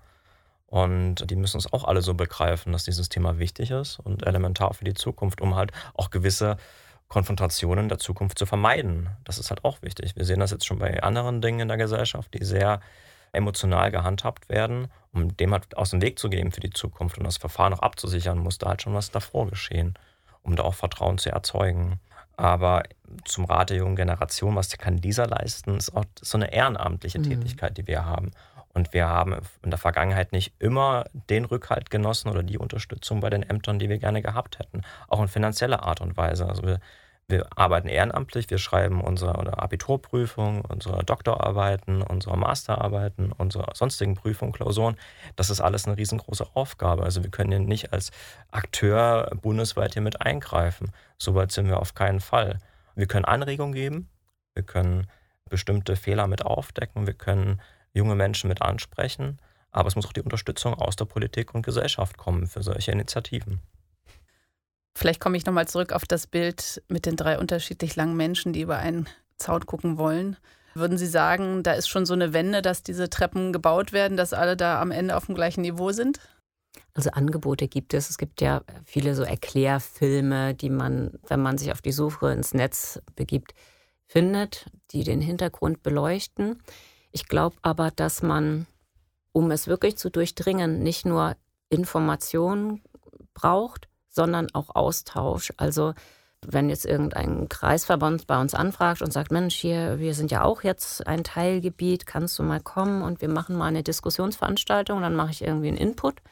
Und 0.66 1.31
die 1.31 1.37
müssen 1.37 1.59
es 1.59 1.73
auch 1.73 1.85
alle 1.85 2.03
so 2.03 2.14
begreifen, 2.14 2.73
dass 2.73 2.85
dieses 2.85 3.09
Thema 3.09 3.38
wichtig 3.38 3.71
ist 3.71 3.99
und 4.01 4.27
elementar 4.27 4.75
für 4.75 4.85
die 4.85 4.94
Zukunft, 4.94 5.40
um 5.40 5.55
halt 5.55 5.73
auch 5.94 6.11
gewisse 6.11 6.57
Konfrontationen 7.09 7.88
der 7.88 7.99
Zukunft 7.99 8.38
zu 8.38 8.47
vermeiden. 8.47 9.09
Das 9.25 9.38
ist 9.38 9.51
halt 9.51 9.64
auch 9.64 9.83
wichtig. 9.83 10.14
Wir 10.16 10.25
sehen 10.25 10.40
das 10.40 10.51
jetzt 10.51 10.66
schon 10.66 10.79
bei 10.79 11.03
anderen 11.03 11.40
Dingen 11.40 11.61
in 11.61 11.68
der 11.68 11.79
Gesellschaft, 11.79 12.33
die 12.35 12.44
sehr 12.44 12.81
emotional 13.33 13.90
gehandhabt 13.90 14.49
werden, 14.49 14.88
um 15.12 15.37
dem 15.37 15.53
halt 15.53 15.77
aus 15.77 15.90
dem 15.90 16.03
Weg 16.03 16.18
zu 16.18 16.29
gehen 16.29 16.53
für 16.53 16.61
die 16.61 16.71
Zukunft 16.71 17.18
und 17.18 17.25
das 17.25 17.37
Verfahren 17.37 17.73
auch 17.75 17.81
abzusichern, 17.81 18.38
muss 18.38 18.59
da 18.59 18.68
halt 18.68 18.83
schon 18.83 18.94
was 18.94 19.11
davor 19.11 19.49
geschehen, 19.49 19.94
um 20.42 20.57
da 20.57 20.62
auch 20.62 20.75
Vertrauen 20.75 21.18
zu 21.18 21.31
erzeugen. 21.31 22.01
Aber 22.37 22.85
zum 23.25 23.47
Rat 23.47 23.71
der 23.71 23.79
jungen 23.79 23.97
Generation, 23.97 24.55
was 24.55 24.71
kann 24.79 24.99
dieser 24.99 25.27
leisten, 25.27 25.77
ist 25.77 25.94
auch 25.94 26.05
so 26.21 26.38
eine 26.38 26.53
ehrenamtliche 26.53 27.18
mhm. 27.18 27.25
Tätigkeit, 27.25 27.77
die 27.77 27.87
wir 27.87 28.05
haben. 28.05 28.31
Und 28.78 28.94
wir 28.94 29.08
haben 29.08 29.34
in 29.64 29.70
der 29.70 29.78
Vergangenheit 29.78 30.30
nicht 30.30 30.52
immer 30.60 31.06
den 31.12 31.44
Rückhalt 31.44 31.90
genossen 31.90 32.28
oder 32.28 32.44
die 32.44 32.58
Unterstützung 32.58 33.18
bei 33.18 33.28
den 33.28 33.42
Ämtern, 33.42 33.80
die 33.80 33.88
wir 33.88 33.98
gerne 33.98 34.22
gehabt 34.22 34.60
hätten. 34.60 34.82
Auch 35.08 35.20
in 35.20 35.26
finanzieller 35.26 35.82
Art 35.82 36.00
und 36.00 36.16
Weise. 36.16 36.46
Also 36.48 36.62
wir, 36.62 36.78
wir 37.26 37.48
arbeiten 37.56 37.88
ehrenamtlich, 37.88 38.48
wir 38.50 38.58
schreiben 38.58 39.00
unsere 39.00 39.58
Abiturprüfung, 39.60 40.60
unsere 40.60 41.02
Doktorarbeiten, 41.02 42.02
unsere 42.02 42.38
Masterarbeiten, 42.38 43.32
unsere 43.32 43.66
sonstigen 43.74 44.14
Prüfungen, 44.14 44.52
Klausuren. 44.52 44.94
Das 45.34 45.50
ist 45.50 45.60
alles 45.60 45.88
eine 45.88 45.96
riesengroße 45.96 46.46
Aufgabe. 46.54 47.02
Also 47.02 47.24
wir 47.24 47.32
können 47.32 47.64
nicht 47.64 47.92
als 47.92 48.12
Akteur 48.52 49.28
bundesweit 49.42 49.94
hier 49.94 50.02
mit 50.02 50.22
eingreifen. 50.22 50.92
Soweit 51.18 51.50
sind 51.50 51.66
wir 51.66 51.80
auf 51.80 51.94
keinen 51.94 52.20
Fall. 52.20 52.60
Wir 52.94 53.08
können 53.08 53.24
Anregungen 53.24 53.74
geben, 53.74 54.08
wir 54.54 54.62
können 54.62 55.08
bestimmte 55.50 55.96
Fehler 55.96 56.28
mit 56.28 56.46
aufdecken, 56.46 57.08
wir 57.08 57.14
können 57.14 57.60
junge 57.92 58.14
Menschen 58.14 58.48
mit 58.48 58.62
ansprechen. 58.62 59.38
Aber 59.70 59.88
es 59.88 59.96
muss 59.96 60.07
auch 60.07 60.12
die 60.12 60.22
Unterstützung 60.22 60.74
aus 60.74 60.96
der 60.96 61.05
Politik 61.05 61.55
und 61.55 61.64
Gesellschaft 61.64 62.16
kommen 62.16 62.46
für 62.46 62.62
solche 62.62 62.92
Initiativen. 62.92 63.61
Vielleicht 64.94 65.20
komme 65.20 65.37
ich 65.37 65.46
nochmal 65.46 65.68
zurück 65.68 65.92
auf 65.92 66.07
das 66.07 66.27
Bild 66.27 66.83
mit 66.88 67.07
den 67.07 67.16
drei 67.16 67.38
unterschiedlich 67.38 67.94
langen 67.94 68.16
Menschen, 68.16 68.53
die 68.53 68.62
über 68.62 68.79
einen 68.79 69.09
Zaun 69.37 69.64
gucken 69.64 69.96
wollen. 69.96 70.37
Würden 70.74 70.98
Sie 70.98 71.07
sagen, 71.07 71.62
da 71.62 71.72
ist 71.72 71.88
schon 71.88 72.07
so 72.07 72.14
eine 72.14 72.33
Wende, 72.33 72.62
dass 72.62 72.83
diese 72.83 73.09
Treppen 73.09 73.53
gebaut 73.53 73.92
werden, 73.92 74.16
dass 74.16 74.33
alle 74.33 74.57
da 74.57 74.81
am 74.81 74.90
Ende 74.90 75.16
auf 75.16 75.27
dem 75.27 75.35
gleichen 75.35 75.62
Niveau 75.62 75.92
sind? 75.92 76.20
Also 76.94 77.11
Angebote 77.11 77.68
gibt 77.68 77.94
es. 77.94 78.11
Es 78.11 78.18
gibt 78.18 78.40
ja 78.40 78.62
viele 78.85 79.14
so 79.14 79.22
Erklärfilme, 79.22 80.55
die 80.55 80.70
man, 80.70 81.12
wenn 81.29 81.40
man 81.40 81.59
sich 81.59 81.70
auf 81.70 81.81
die 81.81 81.92
Suche 81.92 82.33
ins 82.33 82.55
Netz 82.55 83.01
begibt, 83.14 83.55
findet, 84.07 84.66
die 84.90 85.05
den 85.05 85.20
Hintergrund 85.20 85.83
beleuchten. 85.83 86.62
Ich 87.12 87.27
glaube 87.29 87.57
aber, 87.62 87.90
dass 87.90 88.23
man, 88.23 88.66
um 89.33 89.51
es 89.51 89.66
wirklich 89.66 89.97
zu 89.97 90.11
durchdringen, 90.11 90.83
nicht 90.83 91.07
nur 91.07 91.37
Informationen 91.68 92.83
braucht, 93.35 93.88
sondern 94.09 94.49
auch 94.55 94.75
Austausch. 94.75 95.53
Also 95.57 95.94
wenn 96.47 96.68
jetzt 96.68 96.85
irgendein 96.85 97.49
Kreisverband 97.49 98.27
bei 98.27 98.40
uns 98.40 98.55
anfragt 98.55 99.03
und 99.03 99.12
sagt, 99.12 99.33
Mensch, 99.33 99.57
hier, 99.57 99.99
wir 99.99 100.14
sind 100.14 100.31
ja 100.31 100.44
auch 100.44 100.62
jetzt 100.62 101.07
ein 101.07 101.25
Teilgebiet, 101.25 102.07
kannst 102.07 102.38
du 102.38 102.42
mal 102.42 102.61
kommen 102.61 103.03
und 103.03 103.21
wir 103.21 103.29
machen 103.29 103.57
mal 103.57 103.66
eine 103.66 103.83
Diskussionsveranstaltung, 103.83 105.01
dann 105.01 105.16
mache 105.16 105.33
ich 105.33 105.42
irgendwie 105.42 105.68
einen 105.68 105.77
Input 105.77 106.23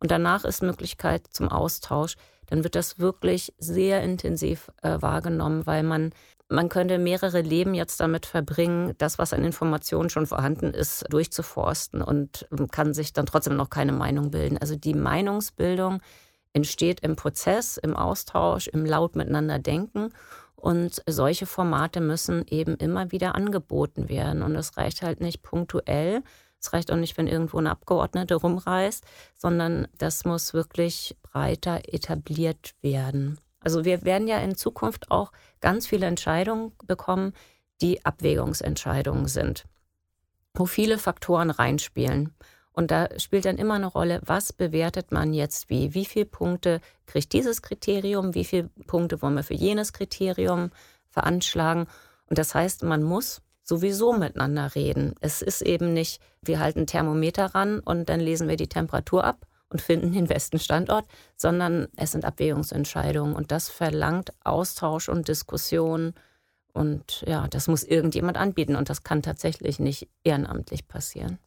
und 0.00 0.10
danach 0.10 0.44
ist 0.44 0.62
Möglichkeit 0.62 1.26
zum 1.30 1.48
Austausch, 1.48 2.16
dann 2.46 2.62
wird 2.64 2.76
das 2.76 2.98
wirklich 2.98 3.52
sehr 3.58 4.02
intensiv 4.02 4.70
äh, 4.82 5.00
wahrgenommen, 5.00 5.66
weil 5.66 5.82
man 5.82 6.12
man 6.48 6.68
könnte 6.68 6.98
mehrere 6.98 7.42
Leben 7.42 7.74
jetzt 7.74 8.00
damit 8.00 8.24
verbringen, 8.24 8.94
das, 8.98 9.18
was 9.18 9.32
an 9.32 9.44
Informationen 9.44 10.08
schon 10.08 10.26
vorhanden 10.26 10.72
ist, 10.72 11.04
durchzuforsten 11.10 12.00
und 12.00 12.48
kann 12.70 12.94
sich 12.94 13.12
dann 13.12 13.26
trotzdem 13.26 13.56
noch 13.56 13.70
keine 13.70 13.92
Meinung 13.92 14.30
bilden. 14.30 14.58
Also 14.58 14.74
die 14.74 14.94
Meinungsbildung 14.94 16.00
entsteht 16.54 17.00
im 17.00 17.16
Prozess, 17.16 17.76
im 17.76 17.94
Austausch, 17.94 18.68
im 18.68 18.86
laut 18.86 19.14
miteinander 19.14 19.58
denken. 19.58 20.10
Und 20.56 21.02
solche 21.06 21.46
Formate 21.46 22.00
müssen 22.00 22.44
eben 22.48 22.76
immer 22.76 23.12
wieder 23.12 23.34
angeboten 23.34 24.08
werden. 24.08 24.42
Und 24.42 24.56
es 24.56 24.76
reicht 24.76 25.02
halt 25.02 25.20
nicht 25.20 25.42
punktuell. 25.42 26.22
Es 26.60 26.72
reicht 26.72 26.90
auch 26.90 26.96
nicht, 26.96 27.16
wenn 27.16 27.28
irgendwo 27.28 27.58
eine 27.58 27.70
Abgeordnete 27.70 28.34
rumreist, 28.34 29.04
sondern 29.36 29.86
das 29.98 30.24
muss 30.24 30.54
wirklich 30.54 31.16
breiter 31.22 31.82
etabliert 31.84 32.74
werden. 32.80 33.38
Also 33.60 33.84
wir 33.84 34.04
werden 34.04 34.28
ja 34.28 34.38
in 34.38 34.56
Zukunft 34.56 35.10
auch 35.10 35.32
ganz 35.60 35.86
viele 35.86 36.06
Entscheidungen 36.06 36.72
bekommen, 36.86 37.32
die 37.80 38.04
Abwägungsentscheidungen 38.04 39.26
sind, 39.26 39.64
wo 40.54 40.66
viele 40.66 40.98
Faktoren 40.98 41.50
reinspielen. 41.50 42.34
Und 42.72 42.92
da 42.92 43.08
spielt 43.18 43.44
dann 43.44 43.58
immer 43.58 43.74
eine 43.74 43.86
Rolle, 43.86 44.20
was 44.24 44.52
bewertet 44.52 45.10
man 45.10 45.32
jetzt 45.32 45.68
wie? 45.68 45.94
Wie 45.94 46.04
viele 46.04 46.26
Punkte 46.26 46.80
kriegt 47.06 47.32
dieses 47.32 47.62
Kriterium? 47.62 48.34
Wie 48.34 48.44
viele 48.44 48.70
Punkte 48.86 49.20
wollen 49.20 49.34
wir 49.34 49.42
für 49.42 49.54
jenes 49.54 49.92
Kriterium 49.92 50.70
veranschlagen? 51.08 51.86
Und 52.26 52.38
das 52.38 52.54
heißt, 52.54 52.84
man 52.84 53.02
muss 53.02 53.42
sowieso 53.64 54.12
miteinander 54.12 54.74
reden. 54.74 55.14
Es 55.20 55.42
ist 55.42 55.62
eben 55.62 55.92
nicht, 55.92 56.22
wir 56.40 56.60
halten 56.60 56.86
Thermometer 56.86 57.46
ran 57.46 57.80
und 57.80 58.08
dann 58.08 58.20
lesen 58.20 58.48
wir 58.48 58.56
die 58.56 58.68
Temperatur 58.68 59.24
ab, 59.24 59.46
und 59.70 59.80
finden 59.80 60.12
den 60.12 60.26
besten 60.26 60.58
Standort, 60.58 61.06
sondern 61.36 61.88
es 61.96 62.12
sind 62.12 62.24
Abwägungsentscheidungen 62.24 63.34
und 63.34 63.52
das 63.52 63.68
verlangt 63.68 64.32
Austausch 64.44 65.08
und 65.08 65.28
Diskussion. 65.28 66.14
Und 66.72 67.24
ja, 67.26 67.46
das 67.48 67.68
muss 67.68 67.82
irgendjemand 67.82 68.36
anbieten 68.36 68.76
und 68.76 68.88
das 68.88 69.02
kann 69.02 69.22
tatsächlich 69.22 69.78
nicht 69.78 70.08
ehrenamtlich 70.24 70.88
passieren. 70.88 71.38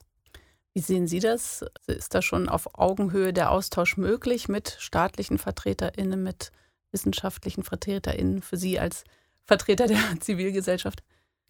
Wie 0.73 0.79
sehen 0.79 1.07
Sie 1.07 1.19
das? 1.19 1.65
Ist 1.87 2.15
da 2.15 2.21
schon 2.21 2.47
auf 2.47 2.79
Augenhöhe 2.79 3.33
der 3.33 3.51
Austausch 3.51 3.97
möglich 3.97 4.47
mit 4.47 4.77
staatlichen 4.79 5.37
VertreterInnen, 5.37 6.21
mit 6.23 6.51
wissenschaftlichen 6.91 7.63
VertreterInnen 7.63 8.41
für 8.41 8.57
Sie 8.57 8.79
als 8.79 9.03
Vertreter 9.43 9.87
der 9.87 9.99
Zivilgesellschaft? 10.19 11.03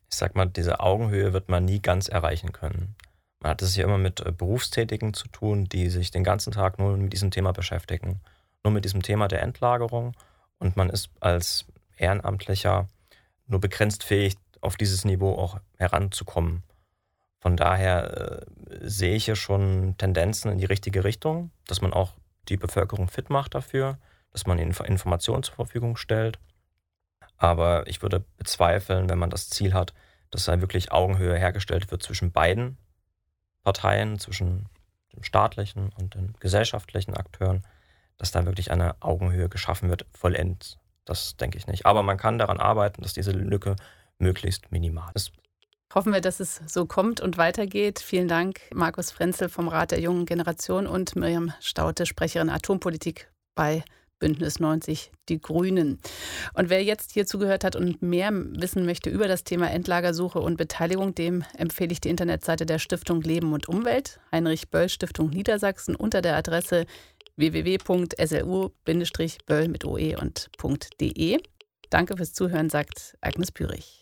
Ich 0.09 0.17
sag 0.17 0.35
mal, 0.35 0.45
diese 0.45 0.79
Augenhöhe 0.79 1.33
wird 1.33 1.49
man 1.49 1.65
nie 1.65 1.81
ganz 1.81 2.07
erreichen 2.07 2.51
können. 2.51 2.95
Man 3.41 3.49
hat 3.51 3.61
es 3.63 3.75
ja 3.75 3.83
immer 3.83 3.97
mit 3.97 4.19
äh, 4.21 4.31
Berufstätigen 4.31 5.13
zu 5.13 5.27
tun, 5.27 5.65
die 5.65 5.89
sich 5.89 6.11
den 6.11 6.23
ganzen 6.23 6.53
Tag 6.53 6.79
nur 6.79 6.95
mit 6.95 7.11
diesem 7.11 7.31
Thema 7.31 7.51
beschäftigen. 7.51 8.21
Nur 8.63 8.71
mit 8.71 8.85
diesem 8.85 9.01
Thema 9.01 9.27
der 9.27 9.41
Endlagerung. 9.41 10.13
Und 10.59 10.77
man 10.77 10.89
ist 10.89 11.09
als 11.19 11.65
Ehrenamtlicher 11.97 12.87
nur 13.47 13.59
begrenzt 13.59 14.03
fähig, 14.03 14.35
auf 14.61 14.77
dieses 14.77 15.05
Niveau 15.05 15.33
auch 15.33 15.59
heranzukommen. 15.77 16.61
Von 17.39 17.57
daher 17.57 18.41
äh, 18.69 18.77
sehe 18.81 19.15
ich 19.15 19.25
hier 19.25 19.35
schon 19.35 19.95
Tendenzen 19.97 20.51
in 20.51 20.59
die 20.59 20.65
richtige 20.65 21.03
Richtung, 21.03 21.49
dass 21.65 21.81
man 21.81 21.93
auch 21.93 22.13
die 22.47 22.57
Bevölkerung 22.57 23.07
fit 23.07 23.31
macht 23.31 23.55
dafür, 23.55 23.97
dass 24.31 24.45
man 24.45 24.59
ihnen 24.59 24.75
Informationen 24.85 25.41
zur 25.41 25.55
Verfügung 25.55 25.97
stellt. 25.97 26.37
Aber 27.37 27.87
ich 27.87 28.03
würde 28.03 28.23
bezweifeln, 28.37 29.09
wenn 29.09 29.17
man 29.17 29.31
das 29.31 29.49
Ziel 29.49 29.73
hat, 29.73 29.95
dass 30.29 30.45
da 30.45 30.61
wirklich 30.61 30.91
Augenhöhe 30.91 31.35
hergestellt 31.35 31.89
wird 31.89 32.03
zwischen 32.03 32.31
beiden 32.31 32.77
Parteien, 33.63 34.19
zwischen 34.19 34.67
dem 35.13 35.23
staatlichen 35.23 35.91
und 35.99 36.15
den 36.15 36.33
gesellschaftlichen 36.39 37.15
Akteuren, 37.15 37.63
dass 38.17 38.31
da 38.31 38.45
wirklich 38.45 38.71
eine 38.71 38.95
Augenhöhe 39.01 39.49
geschaffen 39.49 39.89
wird, 39.89 40.05
vollends. 40.11 40.77
Das 41.05 41.35
denke 41.37 41.57
ich 41.57 41.67
nicht. 41.67 41.85
Aber 41.85 42.03
man 42.03 42.17
kann 42.17 42.37
daran 42.37 42.59
arbeiten, 42.59 43.01
dass 43.01 43.13
diese 43.13 43.31
Lücke 43.31 43.75
möglichst 44.19 44.71
minimal 44.71 45.11
ist. 45.15 45.31
Hoffen 45.93 46.13
wir, 46.13 46.21
dass 46.21 46.39
es 46.39 46.61
so 46.67 46.85
kommt 46.85 47.19
und 47.19 47.37
weitergeht. 47.37 47.99
Vielen 47.99 48.29
Dank, 48.29 48.61
Markus 48.73 49.11
Frenzel 49.11 49.49
vom 49.49 49.67
Rat 49.67 49.91
der 49.91 49.99
jungen 49.99 50.25
Generation 50.25 50.87
und 50.87 51.15
Miriam 51.15 51.51
Staute, 51.59 52.05
Sprecherin 52.05 52.49
Atompolitik 52.49 53.29
bei 53.55 53.83
Bündnis 54.21 54.61
90 54.61 55.11
Die 55.27 55.41
Grünen. 55.41 55.99
Und 56.53 56.69
wer 56.69 56.81
jetzt 56.81 57.11
hier 57.11 57.25
zugehört 57.25 57.65
hat 57.65 57.75
und 57.75 58.01
mehr 58.01 58.31
wissen 58.31 58.85
möchte 58.85 59.09
über 59.09 59.27
das 59.27 59.43
Thema 59.43 59.69
Endlagersuche 59.69 60.39
und 60.39 60.55
Beteiligung, 60.55 61.13
dem 61.13 61.43
empfehle 61.57 61.91
ich 61.91 61.99
die 61.99 62.07
Internetseite 62.09 62.65
der 62.65 62.79
Stiftung 62.79 63.21
Leben 63.21 63.51
und 63.51 63.67
Umwelt, 63.67 64.21
Heinrich 64.31 64.69
Böll 64.69 64.87
Stiftung 64.87 65.31
Niedersachsen 65.31 65.97
unter 65.97 66.21
der 66.21 66.37
Adresse 66.37 66.85
www.slu-böll 67.35 67.97
mit 69.67 69.83
oe 69.85 70.17
und 70.17 70.49
.de. 71.01 71.41
Danke 71.89 72.15
fürs 72.15 72.33
Zuhören, 72.33 72.69
sagt 72.69 73.17
Agnes 73.19 73.51
Pürich. 73.51 74.00